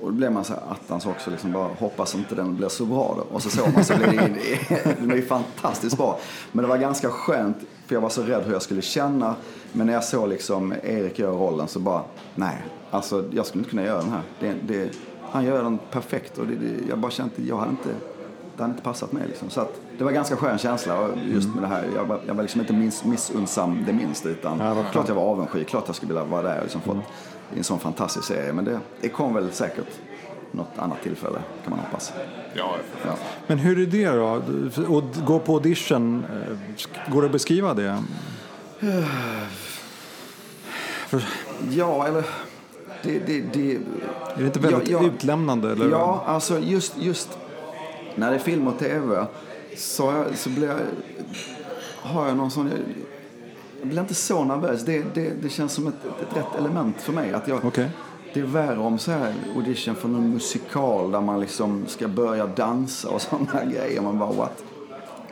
[0.01, 2.85] och då blev man så här attans också, liksom bara hoppas inte den blir så
[2.85, 3.35] bra då.
[3.35, 6.19] Och så såg man så blev det, det blev fantastiskt bra.
[6.53, 7.57] Men det var ganska skönt,
[7.87, 9.35] för jag var så rädd hur jag skulle känna.
[9.73, 12.03] Men när jag såg liksom Erik göra rollen så bara,
[12.35, 14.23] nej, alltså jag skulle inte kunna göra den här.
[14.41, 14.91] Det, det,
[15.31, 17.89] han gör den perfekt och det, det, jag bara kände, jag hade inte,
[18.57, 19.51] det hade inte passat mig liksom.
[19.51, 21.85] Så att, det var ganska skön känsla just med det här.
[21.95, 25.23] Jag var, jag var liksom inte miss, missunnsam det minsta utan Ja, klart jag var
[25.23, 26.97] avundsjuk, klart jag skulle vilja vara där och liksom fått
[27.55, 28.53] i en sån fantastisk serie.
[28.53, 29.87] Men det, det kom väl säkert
[30.53, 32.13] något annat tillfälle kan man hoppas.
[32.55, 33.15] Ja, Ja.
[33.47, 34.27] Men hur är det då?
[34.99, 38.03] Att gå på audition, eh, går det att beskriva det?
[41.71, 42.25] Ja, eller
[43.03, 43.19] det...
[43.19, 43.81] det, det Är
[44.39, 45.09] det inte väldigt Ja, ja.
[45.09, 45.73] utlämnande?
[45.73, 45.91] Eller?
[45.91, 47.39] Ja, alltså just, just
[48.15, 49.27] när det är film och tv
[49.77, 50.77] så, jag, så blir jag,
[51.97, 52.71] har jag någon sån...
[53.87, 54.85] Jag, blir inte så nervös.
[54.85, 57.33] Det, det, det känns som ett, ett rätt element för mig.
[57.33, 57.91] Att jag, Okej.
[58.35, 62.47] Det är värre om så här audition för någon musikal där man liksom ska börja
[62.47, 64.01] dansa och sådana grejer.
[64.01, 64.65] Man bara what?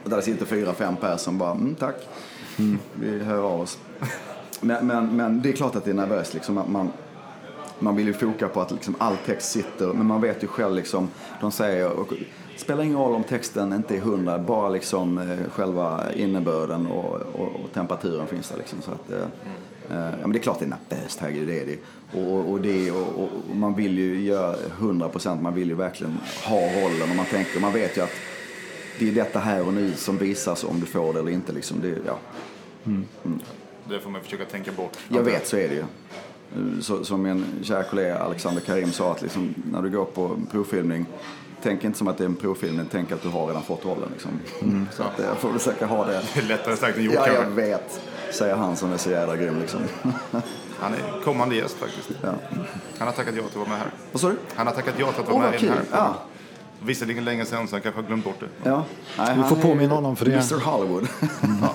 [0.04, 1.94] Och där sitter fyra, fem personer som bara mm, tack.
[2.94, 3.78] Vi hör av oss.
[4.60, 6.58] Men, men, men det är klart att det är nervöst liksom.
[6.58, 6.92] Att man,
[7.78, 10.74] man vill ju foka på att liksom all text sitter, men man vet ju själv
[10.74, 11.08] liksom,
[11.40, 12.12] de säger, och,
[12.56, 17.48] spelar ingen roll om texten inte är hundra, bara liksom eh, själva innebörden och, och,
[17.64, 18.82] och temperaturen finns där liksom.
[18.82, 19.26] Så att, eh,
[19.90, 21.78] ja men det är klart det är nervöst, herregud det är det.
[22.20, 25.74] Och, och, och, det, och, och, man vill ju göra hundra procent, man vill ju
[25.74, 28.14] verkligen ha rollen och man tänker, man vet ju att
[28.98, 31.80] det är detta här och nu som visas om du får det eller inte liksom.
[31.80, 32.18] Det, ja.
[33.88, 34.98] Det får man försöka tänka bort.
[35.08, 35.84] Jag vet, så är det ju.
[36.80, 41.06] Så, som min kära kollega Alexander Karim sa, att liksom, när du går på provfilmning,
[41.64, 44.08] tänk inte som att det är en provfilmning, tänk att du har redan fått rollen.
[44.12, 44.30] Liksom.
[44.92, 46.22] Så att eh, jag får försöka ha det.
[46.34, 47.62] Det är lättare sagt än gjort Ja, jag kanske.
[47.62, 48.00] vet,
[48.32, 49.60] säger han som är så jävla grym.
[49.60, 49.80] Liksom.
[50.80, 52.10] Han är kommande gäst faktiskt.
[52.22, 52.28] Ja.
[52.98, 53.86] Han har tackat ja till att vara med här.
[54.12, 54.36] Vad sa du?
[54.54, 55.84] Han har tackat ja till att vara Åh, med i den här.
[55.90, 56.14] Ja.
[56.82, 58.46] Visserligen länge sedan så han kanske har glömt bort det.
[58.70, 58.84] Ja.
[59.18, 60.32] Nej, Du får påminna honom för det.
[60.32, 61.08] Mr Hollywood.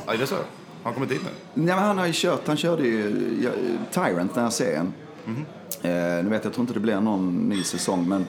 [0.05, 0.35] Ja, är det så?
[0.35, 0.43] Har
[0.83, 1.29] han kommit dit nu?
[1.53, 3.11] Nej, men han har ju kört, han körde ju
[3.91, 4.93] Tyrant den här serien.
[5.81, 8.25] Eh, nu vet jag, tror inte det blir någon ny säsong men,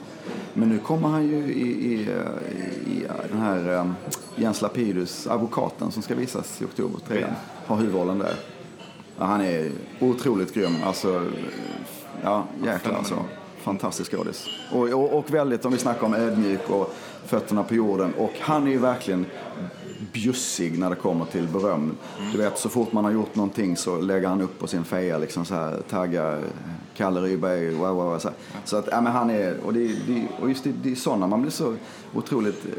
[0.53, 3.91] men nu kommer han ju i, i, eh, i den här eh,
[4.35, 7.25] Jens Lapidus, advokaten som ska visas i oktober, 3.
[7.65, 8.35] Har huvudrollen där.
[9.17, 11.25] Ja, han är otroligt grym, alltså,
[12.23, 13.15] ja jäklar alltså.
[13.61, 14.45] Fantastisk skådis.
[14.71, 18.13] Och, och, och väldigt, om vi snackar om ödmjuk och fötterna på jorden.
[18.17, 19.25] Och han är ju verkligen
[20.13, 21.97] bjussig när det kommer till beröm.
[22.31, 25.17] Du vet, så fort man har gjort någonting så lägger han upp på sin feja
[25.17, 26.39] liksom så här, taggar
[26.95, 28.37] Kalle Ryberg, wow, wow, så, här.
[28.65, 31.27] så att, ja men han är, och, det, det, och just det, det är sådana
[31.27, 31.75] man blir så
[32.13, 32.71] otroligt eh,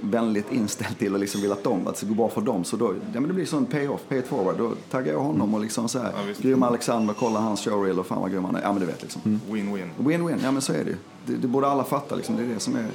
[0.00, 2.64] vänligt inställd till och liksom vill att de, att det går bra för dem.
[2.64, 4.58] Så då, ja men det blir sån pay-off, pay it forward.
[4.58, 8.06] Då taggar jag honom och liksom så här, Ja, grym Alexander, kolla hans showreel och
[8.06, 8.62] fan vad grym han är.
[8.62, 9.40] Ja men du vet liksom.
[9.50, 9.88] Win-win.
[9.98, 10.96] Win-win, ja men så är det ju.
[11.26, 12.36] Det, det borde alla fatta liksom.
[12.36, 12.86] Det är det som är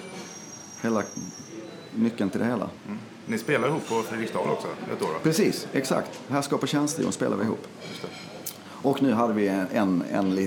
[0.82, 1.04] hela
[1.96, 2.70] nyckeln till det hela.
[3.26, 5.20] Ni spelar ihop på Fredriksdal också ett år va?
[5.24, 6.20] Precis, exakt.
[6.30, 7.68] Härskap och tjänstejon spelar vi ihop.
[8.84, 10.38] Och nu hade vi en, en, en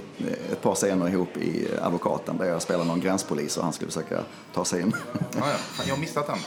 [0.52, 4.20] ett par scener ihop i Advokaten där jag spelade någon gränspolis och han skulle försöka
[4.54, 4.92] ta sig in.
[5.12, 5.84] Ja, ja.
[5.84, 6.38] Jag har missat den.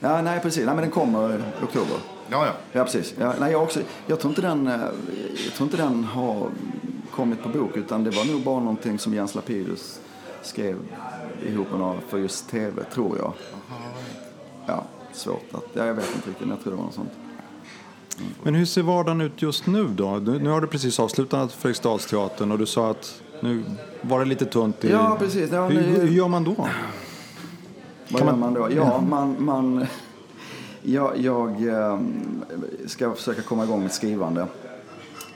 [0.00, 0.66] ja, nej, precis.
[0.66, 1.96] Nej, men den kommer i oktober.
[2.30, 2.52] Ja, ja.
[2.72, 3.14] Ja, precis.
[3.18, 4.66] Ja, nej, jag, också, jag, tror inte den,
[5.46, 6.50] jag tror inte den har
[7.10, 10.00] kommit på bok utan det var nog bara någonting som Jens Lapidus
[10.42, 10.78] skrev
[11.46, 13.32] ihop med några för just tv, tror jag.
[14.66, 14.84] Ja,
[15.16, 15.64] svårt att...
[15.72, 17.10] Ja, jag vet inte riktigt, men jag tror det var något sånt.
[18.42, 20.18] Men hur ser vardagen ut just nu då?
[20.18, 23.64] Du, nu har du precis avslutat Fredriksdalsteatern och du sa att nu
[24.02, 24.90] var det lite tunt i...
[24.90, 25.50] Ja, precis.
[25.52, 26.68] Ja, hur, hur gör man då?
[28.08, 28.68] Vad gör man- man då?
[28.76, 29.36] Ja, man...
[29.38, 29.86] man
[30.82, 32.00] jag jag eh,
[32.86, 34.46] ska försöka komma igång med skrivande.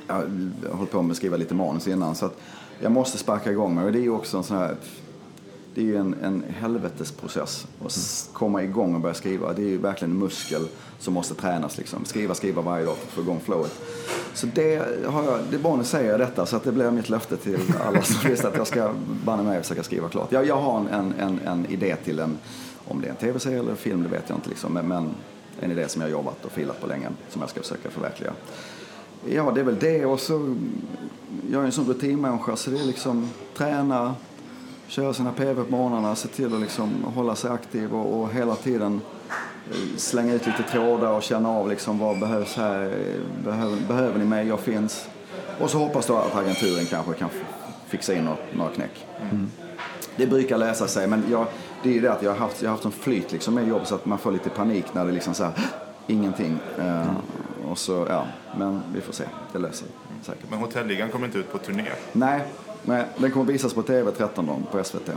[0.06, 2.40] Jag har hållit på med att skriva lite manus innan så att
[2.80, 3.84] jag måste sparka igång mig.
[3.84, 4.76] Och det är ju också en sån här...
[5.78, 9.52] Det är ju en, en helvetesprocess att s- komma igång och börja skriva.
[9.52, 11.78] Det är ju verkligen en muskel som måste tränas.
[11.78, 12.04] Liksom.
[12.04, 13.72] Skriva, skriva varje dag för att få igång flowet.
[14.34, 16.90] Så det har jag, det är bara nu säger jag detta så att det blir
[16.90, 18.92] mitt löfte till alla som visste att jag ska
[19.24, 20.32] banne mig försöka skriva klart.
[20.32, 22.38] Jag, jag har en, en, en, idé till en,
[22.84, 24.72] om det är en tv-serie eller film, det vet jag inte liksom.
[24.72, 25.10] Men, men
[25.60, 28.32] en idé som jag jobbat och filat på länge som jag ska försöka förverkliga.
[29.28, 30.56] Ja, det är väl det och så,
[31.50, 34.14] jag är en sån rutinmänniska så det är liksom träna,
[34.88, 38.54] köra sina PV på morgnarna, se till att liksom hålla sig aktiv och, och hela
[38.54, 39.00] tiden
[39.70, 42.92] eh, slänga ut lite trådar och känna av liksom vad behövs här,
[43.44, 45.08] behöver, behöver ni mig, jag finns.
[45.60, 47.28] Och så hoppas då att agenturen kanske kan
[47.86, 49.06] fixa in något, några knäck.
[50.16, 51.46] Det brukar lösa sig, men jag,
[51.82, 53.68] det är ju det att jag har haft, jag har haft en flyt liksom med
[53.68, 55.52] jobb så att man får lite panik när det liksom så här,
[56.06, 56.58] ingenting.
[56.78, 57.12] Eh,
[57.70, 58.26] och så, ja,
[58.58, 59.24] men vi får se.
[59.52, 59.86] Det löser sig
[60.22, 60.50] säkert.
[60.50, 61.84] Men Hotelligan kommer inte ut på turné.
[62.12, 62.42] Nej,
[62.84, 65.10] nej, den kommer visas på TV 13 dagen på SVT.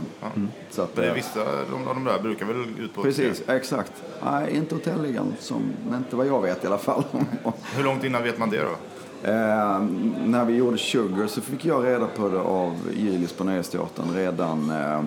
[0.70, 3.42] Så att, Men det är eh, vissa de, de där brukar väl ut på Precis,
[3.48, 3.92] exakt.
[4.24, 7.04] Nej, inte hotelligan, som, inte vad jag vet i alla fall.
[7.76, 8.76] Hur långt innan vet man det då?
[9.24, 9.80] Eh,
[10.24, 14.70] när vi gjorde Sugar så fick jag reda på det av Julius på Nöjesteatern redan,
[14.70, 14.98] eh,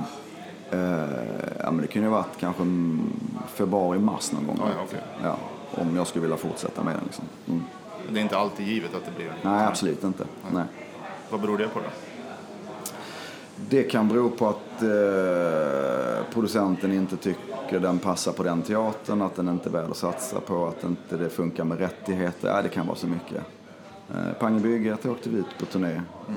[0.72, 1.10] eh,
[1.60, 3.14] ja men det kunde ju ha varit kanske mm,
[3.48, 4.58] februari, mars någon gång.
[4.60, 5.02] Ja, ja, okej.
[5.24, 5.38] Ja,
[5.82, 7.26] om jag skulle vilja fortsätta med den liksom.
[7.48, 7.64] Mm.
[8.10, 9.34] Det är inte alltid givet att det blir...
[9.42, 10.26] Nej, absolut inte.
[10.54, 10.64] Nej.
[11.30, 11.86] Vad beror det på då?
[13.70, 19.36] Det kan bero på att eh, producenten inte tycker den passar på den teatern, att
[19.36, 22.48] den inte är värd att satsa på, att inte det funkar med rättigheter.
[22.48, 23.42] Ja, det kan vara så mycket.
[24.10, 25.92] Eh, Pangebygget åkte vi ut på turné.
[25.94, 26.34] Eh,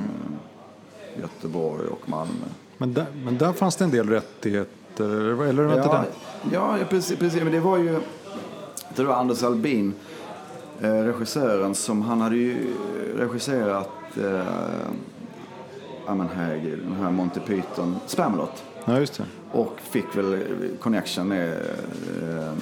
[1.20, 2.32] Göteborg och Malmö.
[2.78, 6.06] Men där, men där fanns det en del rättigheter, eller var det inte Ja, där?
[6.52, 7.42] ja, precis, precis.
[7.42, 8.00] Men det var ju
[8.96, 9.94] det var Anders Albin,
[10.80, 12.56] eh, regissören, som han hade ju
[13.16, 13.90] regisserat
[14.24, 14.40] eh,
[16.08, 18.64] ja men herregud, den här Monty Python, Spamalot.
[18.84, 19.24] Ja, just det.
[19.52, 20.44] Och fick väl
[20.80, 22.52] connection med, eh,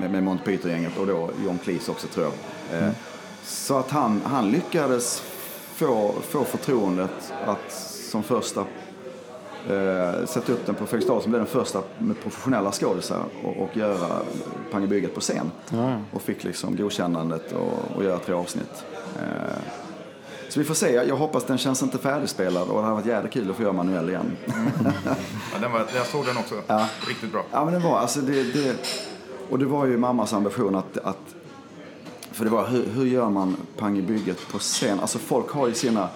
[0.00, 2.26] med, med Monty Python-gänget och då John Cleese också tror
[2.70, 2.82] jag.
[2.82, 2.90] Eh,
[3.44, 5.20] Så att han, han lyckades
[5.74, 7.72] få, få förtroendet att
[8.10, 8.60] som första
[9.70, 13.76] eh, sätta upp den på Fredriksdal som blev den första med professionella skådisar och, och
[13.76, 14.08] göra
[14.72, 15.50] Pangebygget på scen.
[15.70, 15.96] Ja.
[16.12, 18.84] Och fick liksom godkännandet och, och göra tre avsnitt.
[19.18, 19.58] Eh,
[20.52, 20.92] så vi får se.
[20.92, 23.72] Jag hoppas den känns inte färdigspelad och det har varit jävligt kul att få göra
[23.72, 24.36] manuell igen.
[25.04, 26.54] Ja, den var, jag såg den också.
[26.66, 26.86] Ja.
[27.08, 27.44] Riktigt bra.
[27.52, 28.76] Ja, men det var alltså det, det
[29.50, 31.34] och det var ju mammas ambition att, att
[32.32, 35.00] för det var hur, hur gör man pang i bygget på scen?
[35.00, 36.08] Alltså folk har ju sina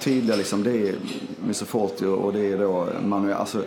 [0.00, 0.94] tydliga liksom, det är
[1.42, 3.62] Mr Forty och det är då manuell, alltså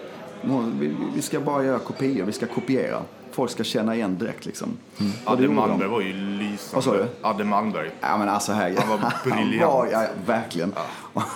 [0.79, 3.01] vi, vi ska bara göra kopior, vi ska kopiera.
[3.35, 4.77] Folk ska känna igen direkt liksom.
[4.97, 5.47] Det Adde.
[5.47, 6.57] Malmberg var ju lysande.
[6.73, 7.05] Vad sa du?
[7.21, 7.91] Adde Malmberg.
[8.01, 9.61] Ja men alltså här, Han var briljant.
[9.63, 10.73] Han var, ja, ja, verkligen.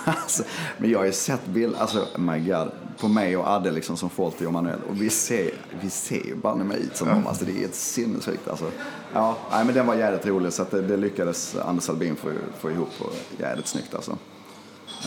[0.04, 0.42] Alltså,
[0.78, 4.10] men jag har ju sett bild, alltså my god, på mig och Adde liksom som
[4.10, 4.78] Fawlty och Manuel.
[4.88, 7.26] Och vi ser, vi ser ju banne mig ut som dem.
[7.26, 8.70] Alltså det är helt sinnessjukt alltså.
[9.14, 12.32] Ja, nej, men den var jävligt rolig så att det, det lyckades Anders Albin få,
[12.60, 14.16] få ihop och jävligt snyggt alltså.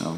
[0.04, 0.14] Ja,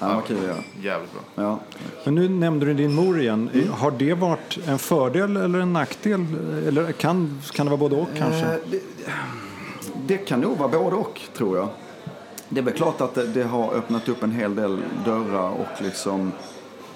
[0.00, 0.56] ja det var kul göra.
[0.82, 1.44] Jävligt bra.
[1.44, 1.58] Ja.
[2.04, 3.50] Men nu nämnde du din mor igen.
[3.70, 6.24] Har det varit en fördel eller en nackdel?
[6.66, 8.46] Eller kan, kan det vara både och kanske?
[8.46, 8.82] Eh, det,
[10.06, 11.68] det kan nog vara både och, tror jag.
[12.48, 15.82] Det är väl klart att det, det har öppnat upp en hel del dörrar och
[15.82, 16.32] liksom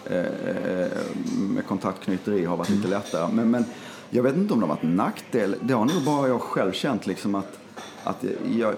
[0.04, 0.88] eh, eh,
[1.36, 3.32] med kontaktknyteri har varit lite lättare.
[3.32, 3.64] Men, men
[4.10, 5.56] jag vet inte om det har varit en nackdel.
[5.60, 7.58] Det har nog bara jag själv känt liksom att,
[8.04, 8.74] att jag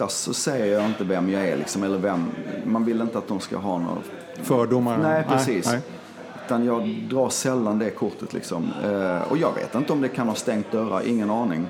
[0.00, 2.30] oftast så säger jag inte vem jag är liksom, eller vem.
[2.64, 4.04] Man vill inte att de ska ha något
[4.42, 4.98] Fördomar?
[4.98, 5.66] Nej, precis.
[5.66, 5.80] nej.
[6.46, 8.70] Utan jag drar sällan det kortet liksom.
[8.84, 11.66] Eh, och jag vet inte om det kan ha stängt dörrar, ingen aning.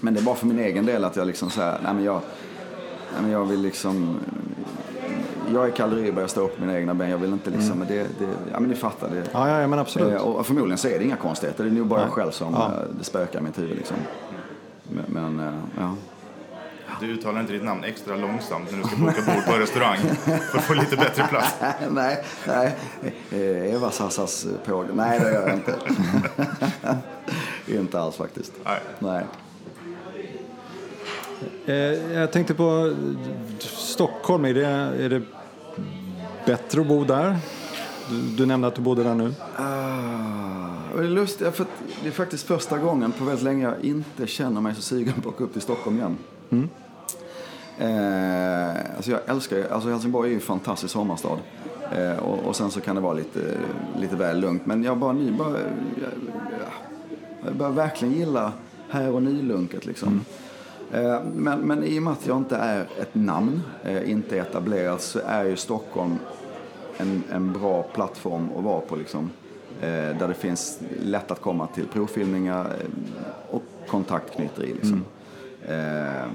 [0.00, 2.20] Men det är bara för min egen del att jag liksom säger, nej men jag,
[3.12, 4.16] nej men jag vill liksom,
[5.52, 7.78] jag är Kalle Ryberg, jag står upp på mina egna ben, jag vill inte liksom,
[7.78, 9.24] men det, det, ja men ni fattar det.
[9.32, 10.12] Ja, ja, ja, men absolut.
[10.12, 12.14] Eh, och förmodligen så är det inga konstigheter, det är nog bara jag Nej.
[12.14, 12.66] själv som Ja.
[12.66, 13.96] eh, det spökar i mitt huvud liksom.
[14.88, 15.04] Men,
[15.36, 15.94] men eh, ja.
[17.02, 20.58] Du uttalar inte ditt namn extra långsamt när du ska boka bord på restaurang för
[20.58, 21.54] att få lite bättre plats.
[21.90, 22.76] nej, nej.
[23.30, 25.74] Eh, Eva sassas på Nej, det gör jag inte.
[27.80, 28.52] inte alls faktiskt.
[28.64, 28.80] Nej.
[28.98, 29.24] Nej.
[31.66, 31.74] Eh,
[32.12, 32.96] jag tänkte på eh,
[33.68, 34.44] Stockholm.
[34.44, 34.66] Är det,
[35.04, 35.22] är det
[36.46, 37.36] bättre att bo där?
[38.10, 39.34] Du, du nämnde att du bodde där nu.
[39.56, 41.66] Ah, och det, är lustigt, för
[42.02, 45.28] det är faktiskt första gången på väldigt länge jag inte känner mig så sugen på
[45.28, 46.18] att åka upp till Stockholm igen.
[47.78, 51.38] Eh, alltså jag älskar alltså Helsingborg är ju en fantastisk sommarstad.
[51.92, 53.40] Eh, och, och sen så kan det vara lite,
[53.98, 54.66] lite väl lugnt.
[54.66, 56.10] Men jag bara nu bara, jag,
[57.44, 58.52] jag börjar verkligen gilla
[58.88, 60.20] här och nu-lunket liksom.
[60.92, 65.00] Eh, Men, men i och med att jag inte är ett namn, eh, inte etablerad,
[65.00, 66.18] så är ju Stockholm
[66.96, 68.96] en, en bra plattform att vara på.
[68.96, 69.30] Liksom.
[69.80, 72.66] Eh, där det finns lätt att komma till provfilmningar
[73.50, 74.74] och kontaktknyteri.
[74.74, 75.04] Liksom.
[75.68, 76.26] Eh,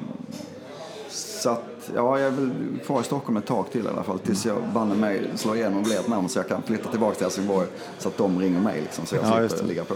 [1.18, 2.50] så att, ja, jag är väl
[2.86, 4.20] kvar i Stockholm ett tag till i alla fall.
[4.20, 7.16] Tills jag banne mig slår igenom och blir ett namn så jag kan flytta tillbaka
[7.16, 7.68] till Helsingborg.
[8.00, 9.96] Så att de ringer mig liksom, så jag Ja, slipper ligga på.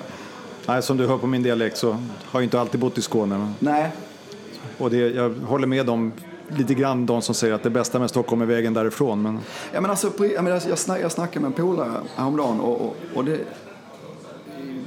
[0.66, 1.90] Nej, som du hör på min dialekt så
[2.24, 3.38] har jag inte alltid bott i Skåne.
[3.38, 3.90] men- Nej,
[4.78, 6.12] Och det, jag håller med dem
[6.48, 9.22] lite grann, de som säger att det bästa med Stockholm är vägen därifrån.
[9.22, 9.38] Men
[9.72, 12.96] Ja, men alltså, jag, menar, jag, snack, jag snackade med en polare häromdagen och, och,
[13.14, 13.38] och det,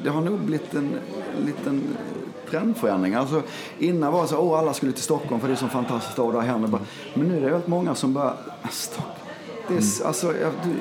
[0.03, 0.89] det har nog blivit en
[1.45, 1.83] liten
[2.49, 3.13] trendförändring.
[3.13, 3.41] Alltså,
[3.79, 6.33] innan var det så åh alla skulle till Stockholm för det är så fantastiskt och
[6.33, 6.81] där händer bara.
[7.13, 8.33] Men nu är det väldigt många som bara,
[8.71, 9.15] Stockholm.
[9.67, 10.07] Det är, mm.
[10.07, 10.33] alltså,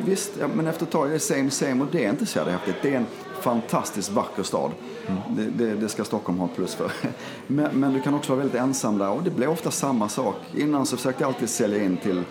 [0.05, 2.53] visst, men efter ett tag är det same same och det är inte så jävla
[2.53, 2.77] häftigt.
[2.83, 3.07] Det är en
[3.41, 4.71] fantastiskt vacker stad.
[5.07, 5.21] Mm.
[5.29, 6.93] Det, det, det, ska Stockholm ha plus för.
[7.47, 10.37] Men, men, du kan också vara väldigt ensam där och det blir ofta samma sak.
[10.55, 12.23] Innan så försökte jag alltid sälja in till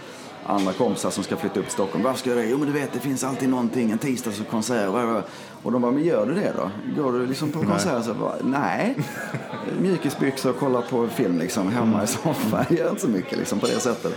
[0.46, 2.04] andra kompisar som ska flytta upp till Stockholm.
[2.04, 2.46] Varför ska jag det?
[2.46, 4.90] Jo men du vet det finns alltid någonting, en tisdagskonsert.
[5.64, 6.72] Och de bara, men gör du det då?
[7.02, 8.06] Går du liksom på konsert?
[8.06, 8.96] Så bara, nej.
[9.82, 12.66] Mjukisbyxor och kollar på film liksom hemma i soffan.
[12.70, 14.14] Jag gör inte så mycket liksom på det sättet.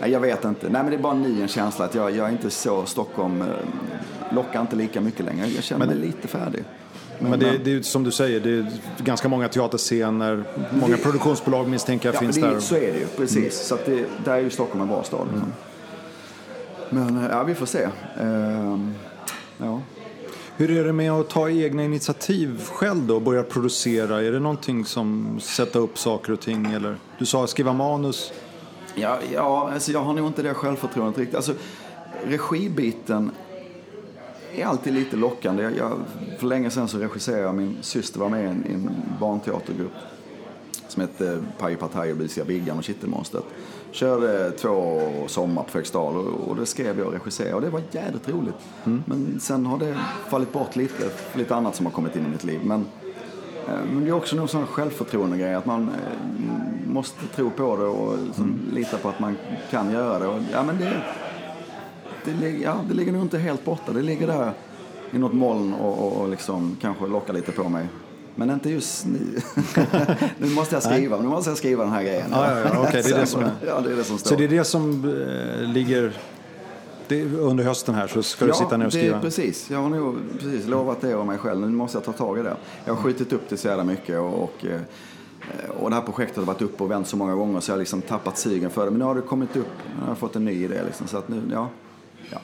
[0.00, 0.68] Nej, jag vet inte.
[0.68, 3.42] Nej men det är bara ny en känsla att jag, jag är inte så Stockholm,
[3.42, 3.48] eh,
[4.34, 5.46] lockar inte lika mycket längre.
[5.46, 6.64] Jag känner men, mig lite färdig.
[7.18, 8.66] Men, men det, det, är som du säger, det är
[8.98, 10.44] ganska många teaterscener,
[10.80, 12.60] många det, produktionsbolag misstänker jag ja, finns det, där.
[12.60, 13.36] Så är det ju, precis.
[13.36, 13.50] Mm.
[13.50, 15.28] Så att det, där är ju Stockholm en bra stad.
[15.28, 15.52] Mm.
[16.90, 17.88] Men ja, vi får se.
[18.20, 18.88] Uh,
[19.58, 19.80] ja.
[20.56, 24.22] Hur är det med att ta egna initiativ själv då och börja producera?
[24.22, 26.66] Är det någonting som sätta upp saker och ting?
[26.66, 26.96] Eller?
[27.18, 28.32] Du sa skriva manus.
[28.94, 31.36] Ja, ja alltså jag har nog inte det självförtroendet riktigt.
[31.36, 31.54] Alltså,
[32.24, 33.30] regibiten
[34.54, 35.62] är alltid lite lockande.
[35.62, 35.98] Jag, jag,
[36.38, 39.92] för länge sedan så regisserade jag, min syster var med i en, en barnteatergrupp
[40.88, 43.44] som hette Paj Partaj och Busiga Biggan och Kittelmonstret.
[43.90, 47.82] Körde två sommar på Fredriksdal och, och det skrev jag och regisserade och det var
[47.90, 48.54] jävligt roligt.
[48.84, 49.02] Mm.
[49.06, 49.98] Men sen har det
[50.28, 52.60] fallit bort lite, lite annat som har kommit in i mitt liv.
[52.64, 52.86] Men,
[53.68, 57.76] eh, men det är också någon sån självförtroende grej att man eh, måste tro på
[57.76, 58.60] det och liksom mm.
[58.74, 59.36] lita på att man
[59.70, 60.26] kan göra det.
[60.26, 61.02] Och, ja, men det,
[62.24, 63.92] det, ja, det ligger nog inte helt borta.
[63.92, 64.52] Det ligger där
[65.10, 67.86] i något moln och, och, och liksom kanske lockar lite på mig.
[68.38, 69.18] Men inte just nu.
[70.38, 72.30] nu måste jag skriva, nu måste jag skriva den här grejen.
[72.30, 74.30] Ja, ja, ja, okay, det, är det, som, ja, det är det som står.
[74.30, 76.12] Så det är det som äh, ligger
[77.08, 79.16] det, under hösten här så ska du sitta ner och skriva?
[79.16, 79.70] Ja, precis.
[79.70, 81.60] Jag har nog precis lovat det av mig själv.
[81.60, 82.56] Nu måste jag ta tag i det.
[82.84, 84.80] Jag har skjutit upp det så jävla mycket och, och, eh,
[85.78, 87.78] och det här projektet har varit uppe och vänt så många gånger så jag har
[87.78, 88.90] liksom tappat sugen för det.
[88.90, 91.06] Men nu har det kommit upp, nu har jag fått en ny idé liksom.
[91.06, 91.68] Så att nu, ja.
[92.30, 92.38] ja.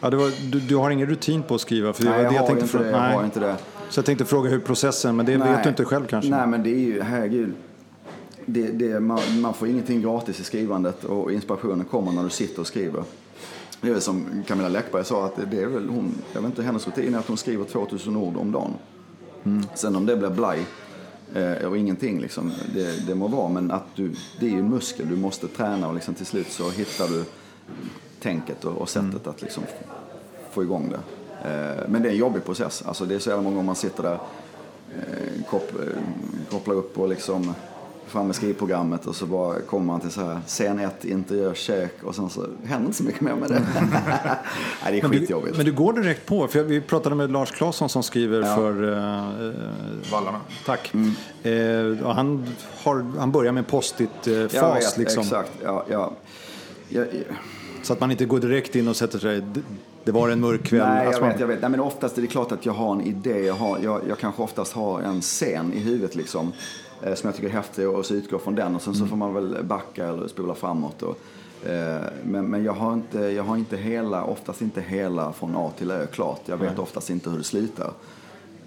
[0.00, 1.92] ja var, du, du, har ingen rutin på att skriva?
[1.92, 3.56] För Nej, jag, jag, har, inte det, jag har inte det.
[3.90, 5.52] Så jag tänkte fråga hur processen, men det Nej.
[5.52, 6.30] vet du inte själv kanske?
[6.30, 7.54] Nej, men det är ju, herregud.
[8.46, 12.60] Det, det, man, man, får ingenting gratis i skrivandet och inspirationen kommer när du sitter
[12.60, 13.04] och skriver.
[13.80, 16.86] Det är som Camilla Läckberg sa, att det är väl hon, jag vet inte, hennes
[16.86, 18.74] rutin är att hon skriver 2000 ord om dagen.
[19.44, 19.66] Mm.
[19.74, 20.66] Sen om det blir blaj
[21.34, 24.70] eh, och ingenting, liksom, det, det må vara, men att du, det är ju en
[24.70, 27.24] muskel, du måste träna och liksom, till slut så hittar du
[28.20, 29.30] tänket och, och sättet mm.
[29.30, 29.62] att liksom,
[30.50, 31.00] få igång det.
[31.46, 32.82] Eh, men det är en jobbig process.
[32.86, 34.18] Alltså det är så jävla många gånger man sitter där,
[34.94, 35.98] eh, kop, eh,
[36.50, 37.54] kopplar upp och liksom
[38.06, 42.02] fram med skrivprogrammet och så bara kommer man till så här scen 1, interiör, kök
[42.02, 43.62] och sen så händer inte så mycket mer med det.
[44.84, 45.56] Nej, det är skitjobbigt.
[45.56, 48.56] Men du, går direkt på, för vi pratade med Lars Claesson som skriver ja.
[48.56, 49.52] för uh,
[50.12, 50.40] Vallarna.
[50.66, 50.92] Tack.
[50.94, 51.96] Mm.
[51.96, 52.46] Uh, han,
[52.82, 54.54] har, han börjar med post-it-fas.
[54.54, 55.22] Jag vet, liksom.
[55.22, 55.52] exakt.
[55.62, 56.12] Ja, ja.
[56.88, 57.06] Jag,
[57.82, 59.42] så att man inte går direkt in och sätter sig
[60.06, 60.88] det var en mörk kväll.
[60.88, 61.60] Nej, jag vet, jag vet.
[61.60, 63.40] Nej, men oftast är det klart att jag har en idé.
[63.40, 66.52] Jag, har, jag, jag kanske oftast har en scen i huvudet liksom,
[67.02, 68.74] eh, som jag tycker är häftig och så utgår från den.
[68.74, 69.06] Och sen mm.
[69.06, 71.02] så får man väl backa eller spola framåt.
[71.02, 71.18] Och,
[71.70, 75.72] eh, men men jag, har inte, jag har inte hela, oftast inte hela från A
[75.78, 76.40] till Ö klart.
[76.46, 76.80] Jag vet Nej.
[76.82, 77.92] oftast inte hur det slutar.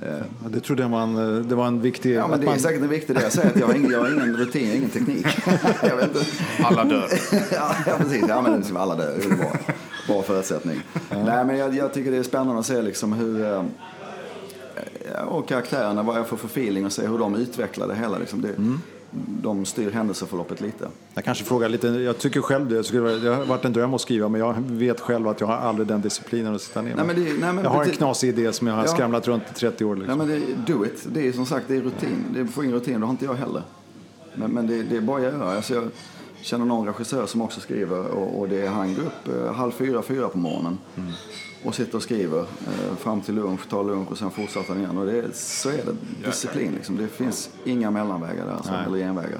[0.01, 2.15] Ja, det trodde jag var en, eh, det var en viktig...
[2.15, 2.59] Ja, men det är man...
[2.59, 3.23] säkert en viktig del.
[3.23, 5.25] Jag säger att jag har ingen, jag har ingen rutin, ingen teknik.
[5.83, 6.25] jag vet inte.
[6.63, 7.07] Alla dör.
[7.51, 8.25] ja, precis.
[8.27, 9.15] Ja, men liksom alla dör.
[9.17, 9.53] Det är bra,
[10.09, 10.81] bra förutsättning.
[10.93, 11.23] Ja.
[11.23, 13.45] Nej, men jag, jag, tycker det är spännande att se liksom hur...
[13.45, 13.63] Eh,
[15.27, 18.17] och karaktärerna, vad jag får för feeling och se hur de utvecklar det hela.
[18.17, 18.41] Liksom.
[18.41, 20.87] Det, mm de styr händelseförloppet lite.
[21.13, 22.91] Jag kanske frågar lite, jag tycker själv det,
[23.21, 25.87] det har varit en dröm att skriva men jag vet själv att jag har aldrig
[25.87, 26.95] den disciplinen att sitta ner.
[26.95, 29.27] Nej, men det, nej, men jag har en knasig idé som jag har ja, skramlat
[29.27, 29.95] runt i 30 år.
[29.95, 30.17] Liksom.
[30.17, 32.25] Nej, men det, do it, det är som sagt det är rutin.
[32.33, 33.63] Det får ingen rutin, det har inte jag heller.
[34.35, 35.55] Men, men det, det, är bara att göra.
[35.55, 35.83] Alltså jag
[36.41, 39.71] känner någon regissör som också skriver och, och det är, han går upp eh, halv
[39.71, 40.77] fyra, fyra på morgonen.
[40.97, 41.11] Mm
[41.63, 44.97] och sitter och skriver eh, fram till lunch, tar lunch och sen fortsätter han igen.
[44.97, 46.97] Och det, så är det disciplin liksom.
[46.97, 49.39] Det finns inga mellanvägar där, alltså, eller genvägar.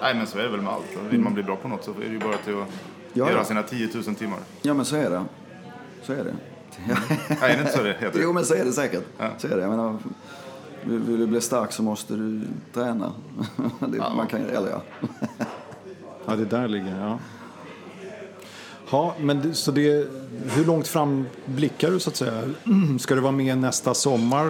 [0.00, 0.84] Nej men så är det väl med allt.
[1.10, 2.68] Vill man bli bra på något så är det ju bara till att
[3.12, 4.38] ja, göra sina 10 000 timmar.
[4.62, 5.24] Ja men så är det.
[6.02, 6.34] Så är det.
[6.84, 6.96] Mm.
[7.40, 8.20] Nej, är det inte så det heter?
[8.22, 9.04] Jo men så är det säkert.
[9.18, 9.30] Ja.
[9.38, 9.62] Så är det.
[9.62, 9.98] Jag menar,
[10.86, 12.40] vill, du bli stark så måste du
[12.74, 13.12] träna.
[13.78, 14.14] det, ja.
[14.16, 14.82] Man kan, eller ja.
[16.26, 17.18] ja, det där ligger, ja.
[18.90, 20.08] Ja, men så det,
[20.54, 22.42] hur långt fram blickar du så att säga?
[22.98, 24.44] Ska du vara med nästa sommar?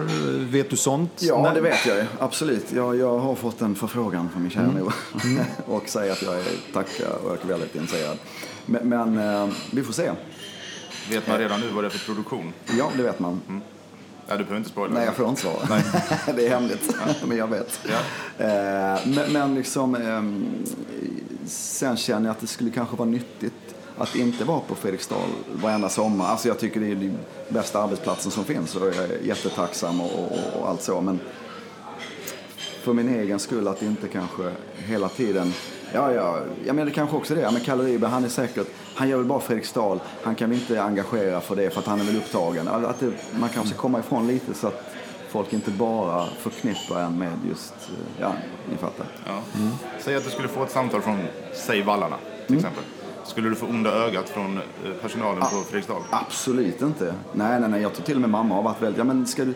[0.51, 1.11] Vet du sånt?
[1.21, 1.51] Ja, Nej.
[1.55, 2.71] det vet jag absolut.
[2.71, 4.77] Jag, jag har fått en förfrågan från min kära mm.
[4.77, 5.45] mm.
[5.65, 8.17] och säger att jag är tackar och jag är väldigt intresserad.
[8.65, 10.11] Men, men eh, vi får se.
[11.09, 12.53] Vet man redan nu vad det är för produktion?
[12.77, 13.41] Ja, det vet man.
[13.47, 13.61] Mm.
[14.27, 14.93] Ja, du behöver inte spoila.
[14.93, 15.81] Nej, jag får inte svara.
[16.35, 17.79] det är hemligt, men jag vet.
[17.89, 18.45] Ja.
[18.45, 20.45] Eh, men, men liksom, ehm,
[21.45, 23.53] sen känner jag att det skulle kanske vara nyttigt
[23.97, 26.25] att inte vara på Fredriksdal varenda sommar.
[26.25, 27.17] Alltså jag tycker det är den
[27.49, 31.01] bästa arbetsplatsen som finns och jag är jättetacksam och, och, och allt så.
[31.01, 31.19] Men
[32.81, 35.53] för min egen skull att inte kanske hela tiden
[35.93, 37.41] Ja, ja, jag menar det kanske också det.
[37.41, 39.99] Ja, men Kalle Ryberg, han är säkert, han gör väl bara Fredriksdal.
[40.23, 42.67] Han kan väl inte engagera för det för att han är väl upptagen.
[42.67, 44.83] Att det, man kanske ska komma ifrån lite så att
[45.29, 48.31] folk inte bara förknippar en med just, eh, ja,
[48.71, 49.05] ni fattar.
[49.25, 49.41] Ja.
[49.99, 51.19] Säg att du skulle få ett samtal från,
[51.53, 52.15] säg Vallarna
[52.47, 52.83] till exempel.
[53.23, 54.63] Skulle du få onda ögat från eh,
[55.01, 56.01] personalen på Fredriksdal?
[56.09, 57.13] Absolut inte.
[57.33, 57.81] Nej, nej, nej.
[57.81, 59.53] Jag tror till och med mamma har varit väldigt, ja men ska du,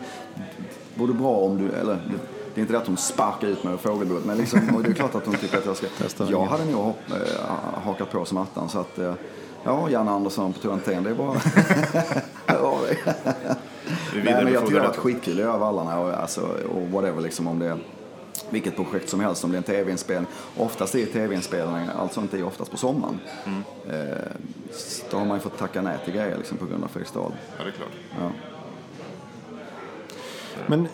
[0.94, 1.98] vore bra om du, eller
[2.54, 4.88] det, är inte det att hon sparkar ut mig ur fågelboet, men liksom, och det
[4.90, 5.86] är klart att hon tycker att jag ska.
[5.98, 9.14] Testa jag hade nog hopp, äh, hakat på som attan, så att, eh,
[9.64, 11.32] ja, Janne Andersson på Torrentén, det är bara...
[12.46, 12.96] det-
[14.14, 16.40] Vi Nej, men jag tycker det har varit skitkul att göra Vallarna och, alltså,
[16.74, 17.78] och whatever liksom om det är
[18.50, 20.26] vilket projekt som helst, om det är en tv-inspelning.
[20.56, 23.18] Oftast är tv-inspelningar, alltså inte är oftast på sommaren.
[23.90, 24.16] Eh,
[24.72, 27.32] så då har man ju fått tacka nej till grejer liksom, på grund av Fredriksdal.
[27.58, 27.88] Ja, det är klart.
[28.20, 28.30] Ja.
[30.66, 30.88] Men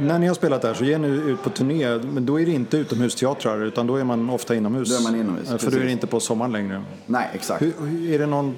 [0.00, 2.52] när ni har spelat där så ger ni ut på turné, men då är det
[2.52, 4.88] inte utomhusteatrar utan då är man ofta inomhus.
[4.88, 6.82] Då är man inomhus, Ja, För då är det inte på sommaren längre.
[7.06, 7.62] Nej, exakt.
[7.62, 8.54] Hur, hur- är det någon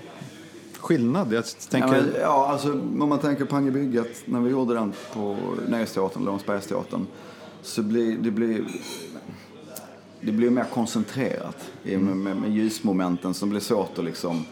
[0.78, 1.32] skillnad?
[1.32, 4.92] Jag Ja, tänker, men, ja, alltså, om man tänker på Angebygget, när vi gjorde den
[5.12, 5.36] på
[5.68, 7.06] Nöjesteatern, Långsbergsteatern,
[7.62, 8.64] så blir det blir,
[10.20, 14.44] det blir mer koncentrerat i- med, med, med ljusmomenten som blir svårt att liksom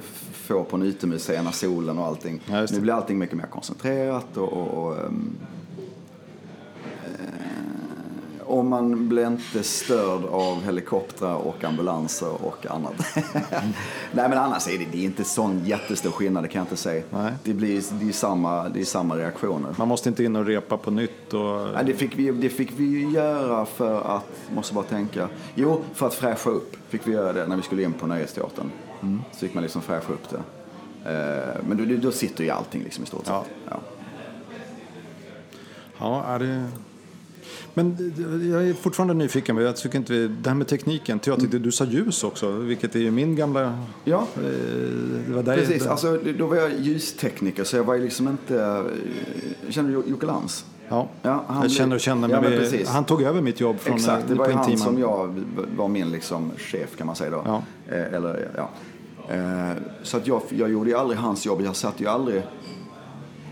[0.00, 2.40] f- få på en utemysscen, solen och allting.
[2.46, 2.76] Ja, just det.
[2.78, 5.30] nu blir allting mycket mer koncentrerat och, och, och ehm,
[8.46, 12.94] och man blir inte störd av helikoptrar och ambulanser och annat.
[14.12, 16.76] Nej men annars är det, det är inte sån jättestor skillnad, det kan jag inte
[16.76, 17.02] säga.
[17.10, 17.32] Nej.
[17.44, 19.74] Det blir det är samma, det är samma reaktioner.
[19.78, 21.34] man måste inte in och repa på nytt.
[21.34, 25.82] Och, Nej, det, fick vi, det fick vi göra för att, måste bara tänka, jo
[25.94, 28.70] för att fräscha upp fick vi göra det när vi skulle in på Nöjesteatern.
[29.32, 30.42] Så fick man liksom fräscha upp det.
[31.10, 33.34] Eh, Men då, då sitter ju allting liksom i stort sett.
[33.34, 33.44] Ja.
[33.70, 33.80] Ja.
[35.98, 36.68] Ja, är det...
[37.74, 38.12] Men
[38.52, 39.56] jag är fortfarande nyfiken.
[39.56, 40.12] men Jag tycker inte.
[40.14, 41.20] Det här med tekniken.
[41.24, 43.78] Jag tyckte du sa ljus också, vilket är ju min gamla...
[44.04, 44.42] Ja, eh,
[45.28, 45.82] Det var där precis.
[45.82, 48.84] det- Alltså, då var jag ljustekniker så jag var liksom inte...
[49.68, 50.64] Känner du Jocke Lantz?
[50.88, 52.28] Ja, Ja, han jag känner och känner.
[52.28, 54.70] Ja, Men men vi, han tog över mitt jobb från Exakt, det eh, var han
[54.70, 54.78] Intiman.
[54.92, 55.44] som jag
[55.76, 57.42] var min liksom chef kan man säga då.
[57.44, 57.62] Ja.
[57.88, 58.70] Eh, eller, ja.
[59.34, 59.72] Eh,
[60.02, 62.42] så att jag, jag gjorde ju aldrig hans jobb, jag satt ju aldrig...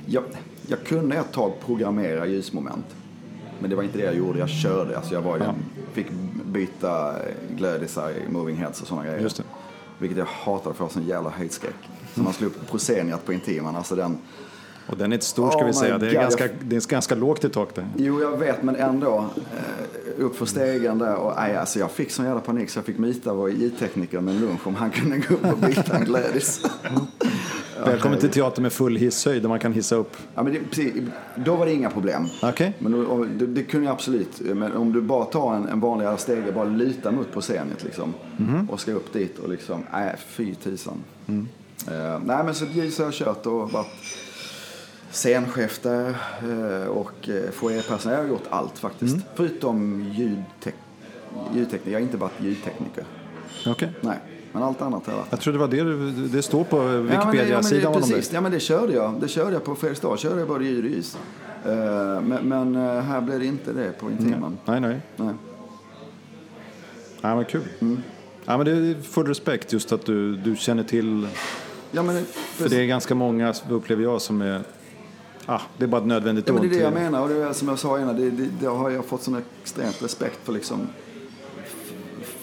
[0.06, 0.22] Jag,
[0.66, 2.86] jag kunde ett tag programmera ljusmoment.
[3.60, 4.96] Men det var inte det jag gjorde, jag körde.
[4.96, 5.44] Alltså jag var, Ja.
[5.44, 5.54] jag
[5.92, 6.06] fick
[6.44, 7.14] byta
[7.56, 9.20] glödisar i moving heads och sådana grejer.
[9.20, 9.42] Just det.
[9.98, 11.74] Vilket jag hatade för sån jävla höjdskräck.
[12.14, 14.18] Så man slog upp Prosceniat på Intiman, alltså den...
[14.86, 15.98] Och den är inte stor ska Oh vi säga.
[15.98, 17.86] Det är, God, ganska, det är ganska lågt i tak där.
[17.96, 19.28] Jo, jag vet, men ändå.
[19.56, 21.16] Eh, upp för stegen där.
[21.16, 24.34] Och, nej, alltså, jag fick sån jävla panik så jag fick myta vår ljudtekniker med
[24.34, 26.62] en lunch om han kunde gå upp och byta en glödis.
[27.84, 30.16] Välkommen till teater med full hisshöjd där man kan hissa upp.
[30.34, 30.92] Ja, men det, precis,
[31.36, 32.26] då var det inga problem.
[32.42, 32.72] Okej.
[32.78, 34.40] Men då, det, det kunde jag absolut.
[34.40, 38.14] Men om du bara tar en, en vanligare stege, bara luta mot Prosceniet liksom.
[38.36, 38.70] Mhm.
[38.70, 40.94] Och ska upp dit och liksom, nej fy tusan.
[41.26, 41.48] Mm.
[41.88, 43.86] Eh, nej men så ljus har jag kört och varit
[45.10, 46.08] scenchef där
[46.42, 48.16] eh, och eh, foajépersonal.
[48.18, 49.14] Jag har gjort allt faktiskt.
[49.14, 49.26] Mm.
[49.34, 51.90] Förutom ljudtek- ljudtekniker.
[51.90, 53.04] Jag har inte varit ljudtekniker.
[53.66, 53.88] Okej.
[54.00, 54.18] Nej,
[54.54, 55.28] men allt annat har jag varit.
[55.30, 57.92] Jag tror det var det du- det står på Ja, ja, Wikipedia-sidan.
[57.92, 57.98] det.
[58.00, 58.32] precis.
[58.32, 59.14] Ja, men det körde jag.
[59.20, 60.18] Det körde jag på Fredriksdal.
[60.18, 61.16] körde jag både ljud och.
[61.66, 64.58] Eh, men men eh, här blev det inte det på Intiman.
[64.64, 65.00] Nej, nej.
[65.16, 65.34] Nej.
[67.20, 67.62] Ja, men kul.
[67.80, 68.02] Mm.
[68.44, 71.28] Ja, men det är full respekt just att du, du känner till.
[71.90, 74.62] Ja, men, det- För det är ganska många, upplever jag, som är...
[75.46, 77.22] Ah, det är bara ett nödvändigt ja, men det är det jag menar.
[77.22, 78.16] Och det är som jag sa innan.
[78.16, 80.78] Det, det, det har jag fått sån extremt respekt för liksom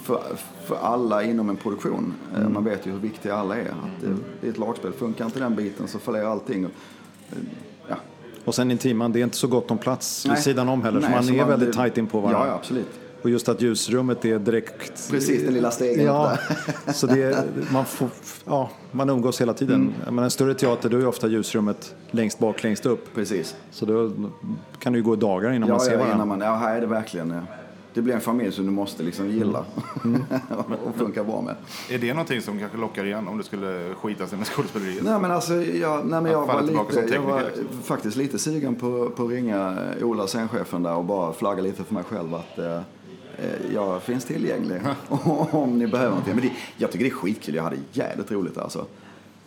[0.04, 0.22] för,
[0.66, 2.14] för alla inom en produktion.
[2.34, 2.54] Eh, Mm.
[2.54, 3.62] Man vet ju hur viktiga alla är.
[3.70, 4.08] Att det,
[4.42, 4.92] det är ett lagspel.
[4.94, 6.64] Funkar inte den biten så fallerar allting.
[6.64, 6.70] Eh,
[7.90, 7.96] Ja.
[8.46, 10.42] Och sen Intiman, det är inte så gott om plats vid Nej.
[10.42, 11.00] sidan om heller.
[11.00, 12.40] Nej, så man så är man- väldigt tajt in på varandra.
[12.46, 12.88] Ja, ja, absolut.
[13.22, 15.10] Och just att ljusrummet är direkt...
[15.12, 16.38] Precis, den lilla stegen Ja,
[16.94, 18.10] så det är, man, får,
[18.46, 19.94] ja, man umgås hela tiden.
[20.02, 20.16] Mm.
[20.16, 23.16] Men en större teater, då är ofta ljusrummet längst bak, längst upp.
[23.16, 23.56] Precis.
[23.72, 24.12] Så då
[24.80, 26.26] kan det ju gå dagar innan Ja, man ser ja, varandra.
[26.26, 27.30] man, ja, här är det verkligen.
[27.30, 27.42] Ja.
[27.94, 29.66] Det blir en familj som du måste liksom gilla
[30.06, 30.24] Mm.
[30.86, 31.56] och funka bra med.
[31.90, 35.04] Är det någonting som kanske lockar igen om du skulle skita sig med skådespeleriet?
[35.04, 37.82] Nej men alltså, jag, nej, men jag var, lite, jag var liksom.
[37.84, 41.94] faktiskt lite sugen på, på att ringa Ola, scenchefen där och bara flagga lite för
[41.94, 42.82] mig själv att eh, eh,
[43.74, 44.82] jag finns tillgänglig
[45.52, 46.36] om ni behöver någonting.
[46.36, 48.86] Men det, jag tycker det är skitkul, jag hade jävligt roligt alltså.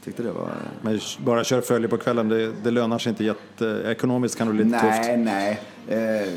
[0.04, 0.48] Tyckte det var...
[0.82, 3.82] Men bara köra följe på kvällen, det, det lönar sig inte jätte...
[3.86, 5.18] Ekonomiskt kan det bli lite nej, tufft.
[5.18, 6.28] nej, eh,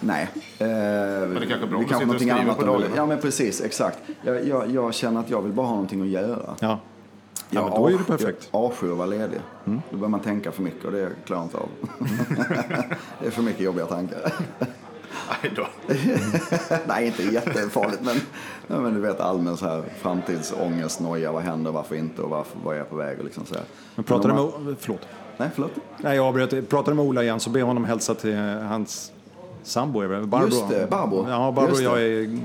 [0.00, 0.28] nej.
[0.58, 2.96] Eh, men det kanske är bra vi och någonting annat på dagarna.
[2.96, 3.98] Ja, men precis, exakt.
[4.22, 6.54] Jag, jag, jag känner att jag vill bara ha någonting att göra.
[6.60, 6.80] Ja.
[7.50, 8.48] Ja, men då är det perfekt.
[8.52, 9.40] Jag avskyr att vara ledig.
[9.66, 9.80] Mm.
[9.90, 11.68] Då börjar man tänka för mycket och det klarar jag inte av.
[13.20, 14.32] det är för mycket jobbiga tankar.
[15.42, 15.66] Nej då.
[16.86, 21.96] Nej, inte jättefarligt, men, men du vet allmän så här framtidsångest, noja, vad händer, varför
[21.96, 23.64] inte och varför, var är jag på väg och liksom så här.
[23.94, 24.64] Men pratar du om med...
[24.64, 25.08] man- Förlåt.
[25.38, 25.70] Nej, förlåt.
[25.98, 26.68] Nej, jag avbröt.
[26.68, 29.12] Pratar du med Ola igen så be honom hälsa till hans
[29.62, 30.00] sambo?
[30.26, 30.46] Barbro.
[30.48, 31.26] Just det, Barbro.
[31.28, 32.38] Ja, Barbro och jag är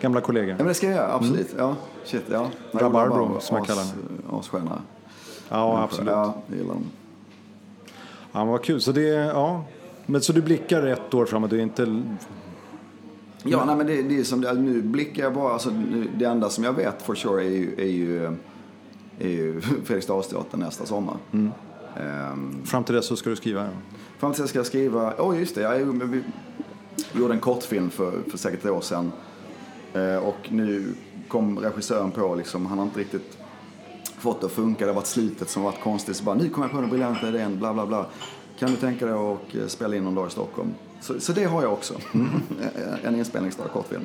[0.00, 0.48] gamla kollegor.
[0.50, 1.54] Ja, men det ska jag göra, absolut.
[1.58, 2.48] Ja, shit, ja.
[2.72, 3.94] Rabarbro, som jag kallar as-
[4.32, 4.82] Asstjärna.
[5.48, 6.10] Ja, absolut.
[6.12, 6.84] Ja, jag gillar dem.
[8.32, 8.80] Ja, men vad kul.
[8.80, 9.64] Så det, ja.
[10.06, 11.50] Men så du blickar ett år framåt?
[11.50, 12.02] Du är inte...
[13.42, 15.70] Ja, nej, men det, det är som det, nu blickar jag bara, alltså,
[16.16, 18.24] det enda som jag vet for sure är ju, är ju,
[19.18, 21.16] är ju Fredriksdalsteatern nästa sommar.
[21.96, 23.64] Ehm, Fram till dess så ska du skriva?
[23.64, 23.70] Ja.
[24.18, 25.80] Fram tills jag ska skriva, åh oh, just det, jag
[27.12, 29.12] gjorde en kortfilm för, för säkert ett år sedan.
[29.94, 30.94] Eh, och nu
[31.28, 33.38] kom regissören på, liksom, han har inte riktigt
[34.18, 36.16] fått det att funka, det har varit slitet som varit konstigt.
[36.16, 38.06] Så bara, nu kom jag på den briljanta idén, bla bla bla.
[38.58, 40.74] Kan du tänka dig att eh, spela in någon dag i Stockholm?
[41.00, 41.94] Så, så det har jag också.
[43.04, 44.04] en inspelningsdag, kortfilm.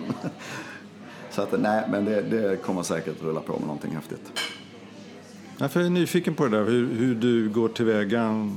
[1.31, 4.31] så att nej, men det, det kommer säkert rulla på med någonting häftigt.
[5.63, 8.49] Ja, för jag är nyfiken på det där, hur, hur du går tillväga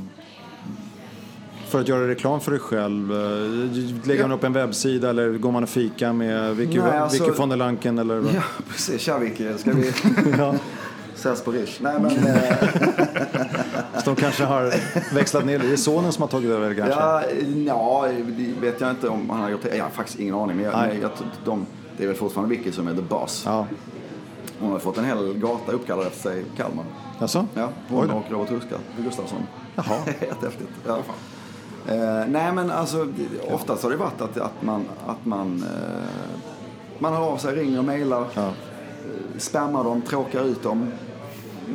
[1.69, 3.13] för att göra reklam för dig själv.
[3.13, 7.25] Eh, Lägger man upp en webbsida eller går man och fika med Vicky, Nej, alltså-
[7.25, 7.99] Vicky von der Lanken?
[7.99, 8.17] Eller?
[8.35, 9.01] Ja, precis.
[9.01, 9.93] Tja Vicky, ska vi
[10.39, 10.55] Ja.
[11.15, 11.79] ses på Rish?
[11.81, 12.17] Nej, men...
[12.27, 12.53] Eh,
[14.05, 14.75] de kanske har
[15.15, 15.59] växlat ner.
[15.59, 16.95] Det är sonen som har tagit över kanske?
[17.01, 17.23] Ja,
[17.67, 19.77] ja, det vet jag inte om han har gjort det.
[19.77, 20.57] Jag har faktiskt ingen aning.
[20.57, 21.11] Men jag, jag,
[21.45, 23.43] de, det är väl fortfarande Vicky som är the boss.
[23.47, 23.67] ja.
[24.61, 26.85] Hon har fått en hel gata uppkallad efter sig i Kalmar.
[27.19, 27.47] Alltså?
[27.55, 29.39] Ja, hon och Robert Huska, Gustafsson.
[29.77, 29.97] Jaha.
[30.07, 30.71] Jättehäftigt.
[30.87, 30.99] Ja.
[31.89, 33.09] Eh, nej, men alltså
[33.51, 36.39] oftast har det varit att, att man, att man, eh,
[36.99, 38.43] man hör av sig, ringer och mejlar, Ja.
[38.43, 38.51] eh,
[39.39, 40.93] spammar dem, tråkar ut dem.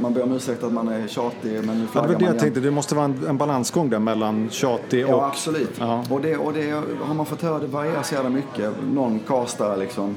[0.01, 2.25] Man ber om ursäkt att man är tjatig, men nu Ja, flaggar det var det
[2.25, 2.39] jag igen.
[2.39, 2.59] tänkte.
[2.59, 5.11] Det måste vara en, en balansgång där mellan tjatig och...
[5.11, 5.71] Ja, absolut.
[5.79, 6.03] Ja.
[6.09, 6.71] Och, det, och det
[7.01, 8.73] har man fått höra, det varierar så jävla mycket.
[8.93, 10.15] Någon castar liksom.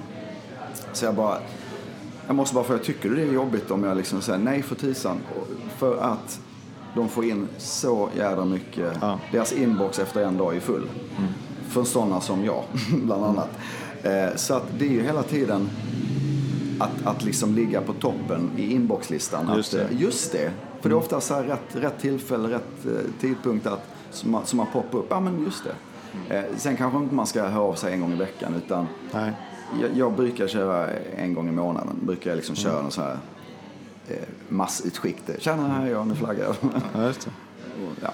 [0.93, 1.39] Så jag bara,
[2.27, 4.75] jag måste bara fråga, tycker du det är jobbigt om jag liksom säger nej för
[4.75, 5.17] tisan?
[5.79, 6.41] För att
[6.95, 8.93] de får in så jävla mycket.
[9.01, 9.19] Ja.
[9.33, 10.89] Deras inbox efter en dag är full.
[11.69, 12.63] För sådana som jag,
[13.03, 13.49] bland annat.
[14.03, 15.69] Eh, så att det är ju hela tiden
[16.79, 19.51] att, att liksom ligga på toppen i inboxlistan.
[19.57, 19.95] Just att, det.
[19.95, 20.51] eh, Just det.
[20.81, 24.47] För det är ofta så här rätt, rätt tillfälle, rätt eh, tidpunkt att, som, man-
[24.47, 25.07] som man poppar upp.
[25.11, 25.75] Ja, men just det.
[26.31, 29.33] Eh, sen kanske inte man ska höra av sig en gång i veckan utan Nej.
[29.83, 31.97] jag, jag brukar köra en gång i månaden.
[32.03, 33.19] Brukar jag liksom köra en sån här
[34.09, 34.17] eh,
[34.49, 35.17] massutskick.
[35.39, 36.57] Tjena, här är jag, nu flaggar jag.
[36.95, 37.31] Ja, just det.
[37.85, 38.11] Och, ja.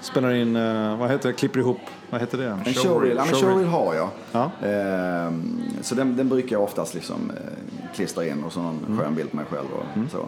[0.00, 1.78] Spelar in, eh, vad heter det, klipper ihop,
[2.10, 2.58] vad heter det?
[2.66, 4.08] En showreel, ja, men showreel har jag.
[4.32, 4.50] Ja.
[4.68, 8.98] Ehm, så den, den brukar jag oftast liksom eh, klistra in och så någon Mm.
[8.98, 10.26] skön bild på mig själv och så.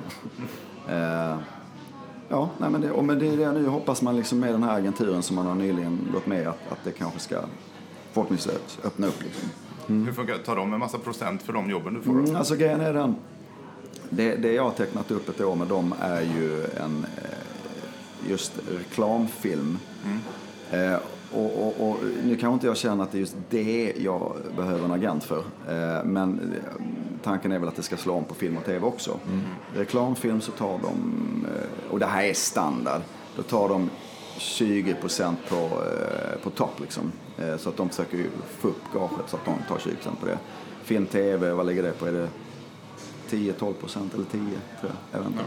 [2.29, 4.63] Ja, nej, men det, och men det är det nu hoppas man liksom med den
[4.63, 7.37] här agenturen som man har nyligen gått med att, att det kanske ska
[8.13, 9.49] förhoppningsvis öppna upp liksom.
[9.87, 12.13] Hur funkar Tar de en massa procent för de jobben du får?
[12.13, 13.17] Mm, alltså grejen är den,
[14.11, 18.53] det, det jag har tecknat upp ett år med dem är ju en eh, just
[18.79, 19.79] reklamfilm.
[20.71, 20.97] Eh,
[21.33, 24.85] och, och, och nu kanske inte jag känner att det är just det jag behöver
[24.85, 25.39] en agent för.
[25.69, 26.85] Eh, men eh,
[27.23, 29.19] tanken är väl att det ska slå om på film och tv också.
[29.77, 33.03] Reklamfilm så tar de, eh, och det här är standard,
[33.37, 33.91] då tar de
[34.39, 35.69] 20 procent på,
[36.43, 37.13] på topp liksom.
[37.59, 38.27] Så att de försöker
[38.59, 40.39] få upp gaget så att de tar 20 procent på det.
[40.83, 42.07] Film, tv, vad ligger det på?
[42.07, 42.29] Är det
[43.31, 44.41] 10-12 procent eller 10?
[44.41, 44.51] Tror
[44.81, 44.93] jag.
[45.13, 45.45] jag vet inte.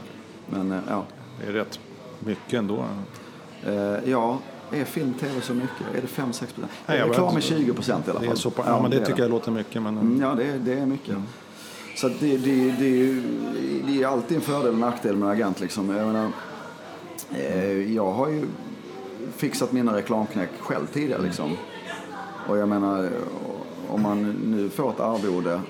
[0.49, 1.03] Men eh, ja.
[1.41, 1.79] Det är rätt
[2.19, 2.85] mycket ändå.
[4.05, 4.37] Ja,
[4.71, 5.81] är film, tv så mycket?
[5.95, 6.71] Är det 5-6 procent?
[6.85, 7.43] Jag Reklam är vet.
[7.43, 8.27] 20 procent i alla fall.
[8.27, 9.81] Det är så pass, ja, men det är tycker jag låter mycket.
[9.81, 11.15] Men, Mm, Ja, det, är- det är mycket.
[11.95, 13.23] Så det, det, det, är ju-
[13.87, 15.59] det är alltid en fördel och nackdel med en agent.
[15.59, 15.89] Liksom.
[15.95, 16.31] Jag, menar,
[17.31, 18.45] eh, jag har ju
[19.35, 21.21] fixat mina reklamknäck själv tidigare.
[21.21, 21.57] Liksom.
[22.47, 23.09] Och jag menar,
[23.89, 25.61] om man nu får ett arvode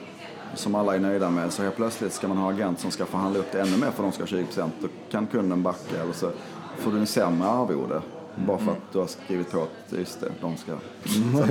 [0.55, 3.39] som alla är nöjda med så helt plötsligt ska man ha agent som ska förhandla
[3.39, 6.31] upp det ännu mer för de ska ha 20 Då kan kunden backa eller så
[6.77, 8.01] får du en sämre arvode.
[8.45, 10.71] Bara för att du har skrivit på att just det, de ska...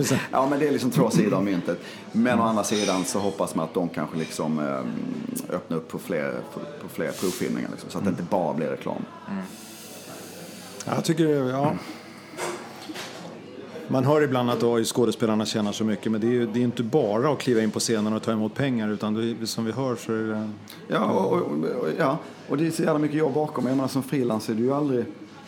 [0.03, 1.79] Så, ja men det är liksom två sidor av myntet.
[2.13, 5.99] Men å andra sidan så hoppas man att de kanske liksom eh, öppnar upp på
[5.99, 9.03] fler, på, fler provfilmningar liksom, så att det inte bara blir reklam.
[10.87, 11.73] Jag tycker, ja.
[13.89, 16.65] Man hör ibland att oj, skådespelarna tjänar så mycket, men det är ju det är
[16.65, 19.73] inte bara att kliva in på scenen och ta emot pengar, utan det, som vi
[19.73, 20.51] hör så är det...
[20.89, 22.19] Ja, och, och, och, ja,
[22.49, 23.67] och det är så jävla mycket jobb bakom.
[23.67, 25.05] Jag menar, som frilans är du ju aldrig,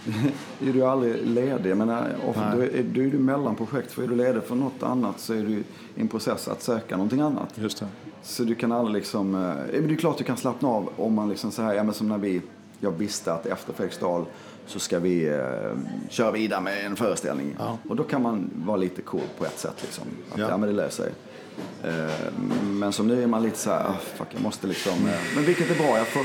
[0.69, 1.77] är du aldrig ledig.
[1.77, 1.91] Men
[2.29, 3.93] ofta, då är, då är du mellan projekt.
[3.93, 5.65] För är du ledig för något annat så är du i
[6.01, 7.49] en process att söka någonting annat.
[7.55, 7.87] Just det.
[8.23, 9.35] Så du kan aldrig liksom...
[9.35, 11.83] eh, Men det är klart du kan slappna av om man liksom så här, ja
[11.83, 12.43] men som när vi...
[12.81, 14.25] Jag visste att efter Fredriksdal
[14.67, 15.39] så ska vi eh,
[16.09, 17.57] köra vidare med en föreställning.
[17.59, 17.79] Ja.
[17.89, 20.05] Och då kan man vara lite cool på ett sätt liksom.
[20.33, 20.47] Att, Ja.
[20.49, 20.57] ja.
[20.57, 21.13] men det löser sig.
[21.85, 22.33] Eh,
[22.63, 24.93] men som nu är man lite så här, ah, fuck jag måste liksom...
[24.93, 26.23] Eh, men vilket är bra, jag får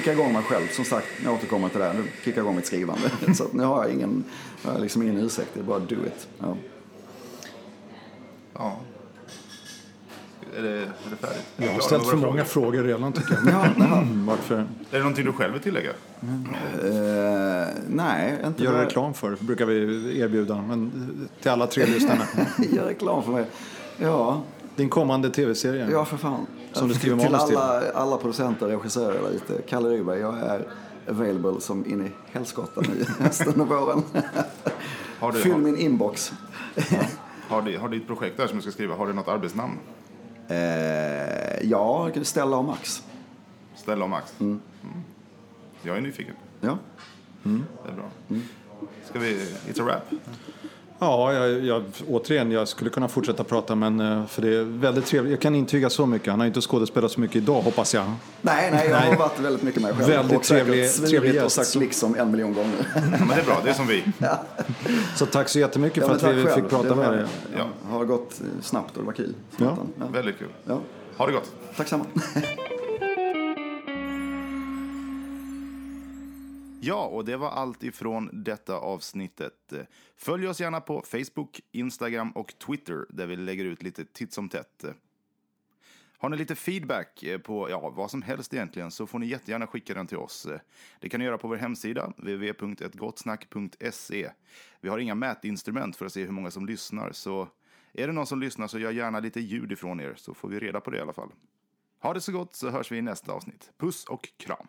[0.00, 0.66] kicka igång mig själv.
[0.72, 1.92] Som sagt, jag återkommer till det.
[1.92, 3.10] Nu kickar jag igång mitt skrivande.
[3.34, 4.24] så nu har jag ingen,
[4.64, 6.28] jag har liksom ingen ursäkt, det är bara do it.
[6.38, 6.56] Ja.
[8.54, 8.76] Ja.
[10.56, 11.44] Är det, är det färdigt?
[11.56, 12.72] Jag har ställt för många frågor?
[12.72, 13.44] frågor redan tycker jag.
[13.52, 14.02] Ja, ja.
[14.26, 14.54] Varför?
[14.58, 15.90] Är det någonting du själv vill tillägga?
[15.90, 20.90] Eh, nej, inte bara- reklam för brukar vi erbjuda, men
[21.42, 22.24] till alla tre lyssnarna.
[22.72, 23.44] Gör reklam för mig.
[23.98, 24.42] Ja,
[24.76, 25.88] Din kommande tv-serie.
[25.92, 26.46] ja för fan.
[26.78, 27.56] Som du skriver till manus till.
[27.56, 29.62] alla, alla producenter och regissörer där ute.
[29.68, 30.68] Kalle Ryberg, jag är
[31.08, 34.02] available som in i helskotta nu hösten och våren.
[35.18, 36.32] Har du, Fyll har, min inbox.
[37.48, 39.78] har, du, har ditt projekt där som du ska skriva, har du något arbetsnamn?
[40.48, 43.02] Eh, ja, Stella och Max.
[43.76, 44.34] Stella och Max?
[44.40, 44.60] Mm.
[45.82, 46.34] Jag är nyfiken.
[46.60, 46.78] Ja.
[47.42, 48.38] Det är bra.
[49.04, 49.48] Ska vi...
[49.68, 50.20] It's a wrap.
[50.98, 55.06] Ja, jag, jag, återigen, jag skulle kunna fortsätta prata, men eh, för det är väldigt
[55.06, 55.30] trevligt.
[55.30, 56.28] Jag kan intyga så mycket.
[56.30, 58.04] Han har inte skådespelat så mycket idag, hoppas jag.
[58.42, 59.08] Nej, nej, jag Nej.
[59.10, 60.08] har varit väldigt mycket med själv.
[60.08, 61.56] Väldigt och trevlig- trevlig och gäst.
[61.56, 62.86] sagt liksom en miljon gånger.
[62.94, 64.04] Ja, men det är bra, det är som vi.
[65.16, 66.54] Så tack så jättemycket Ja, för att vi själv.
[66.62, 67.24] fick prata Det med dig.
[67.56, 67.64] Ja.
[67.90, 69.34] Har gått snabbt och det var kul.
[69.56, 69.76] Ja.
[70.00, 70.04] Ja.
[70.12, 70.48] Väldigt kul.
[70.64, 70.80] Ja.
[71.16, 71.50] Ha det gott.
[71.76, 72.04] Tack samma.
[76.86, 79.72] Ja, och det var allt ifrån detta avsnittet.
[80.16, 84.48] Följ oss gärna på Facebook, Instagram och Twitter där vi lägger ut lite titt som
[84.48, 84.84] tätt.
[86.18, 89.66] Har ni lite feedback eh, på ja, vad som helst egentligen så får ni jättegärna
[89.66, 90.48] skicka den till oss.
[91.00, 94.30] Det kan ni göra på vår hemsida, www.ettgottsnack.se.
[94.80, 97.48] Vi har inga mätinstrument för att se hur många som lyssnar, så
[97.92, 100.60] är det någon som lyssnar så gör gärna lite ljud ifrån er så får vi
[100.60, 101.32] reda på det i alla fall.
[102.00, 103.72] Ha det så gott så hörs vi i nästa avsnitt.
[103.78, 104.66] Puss och kram!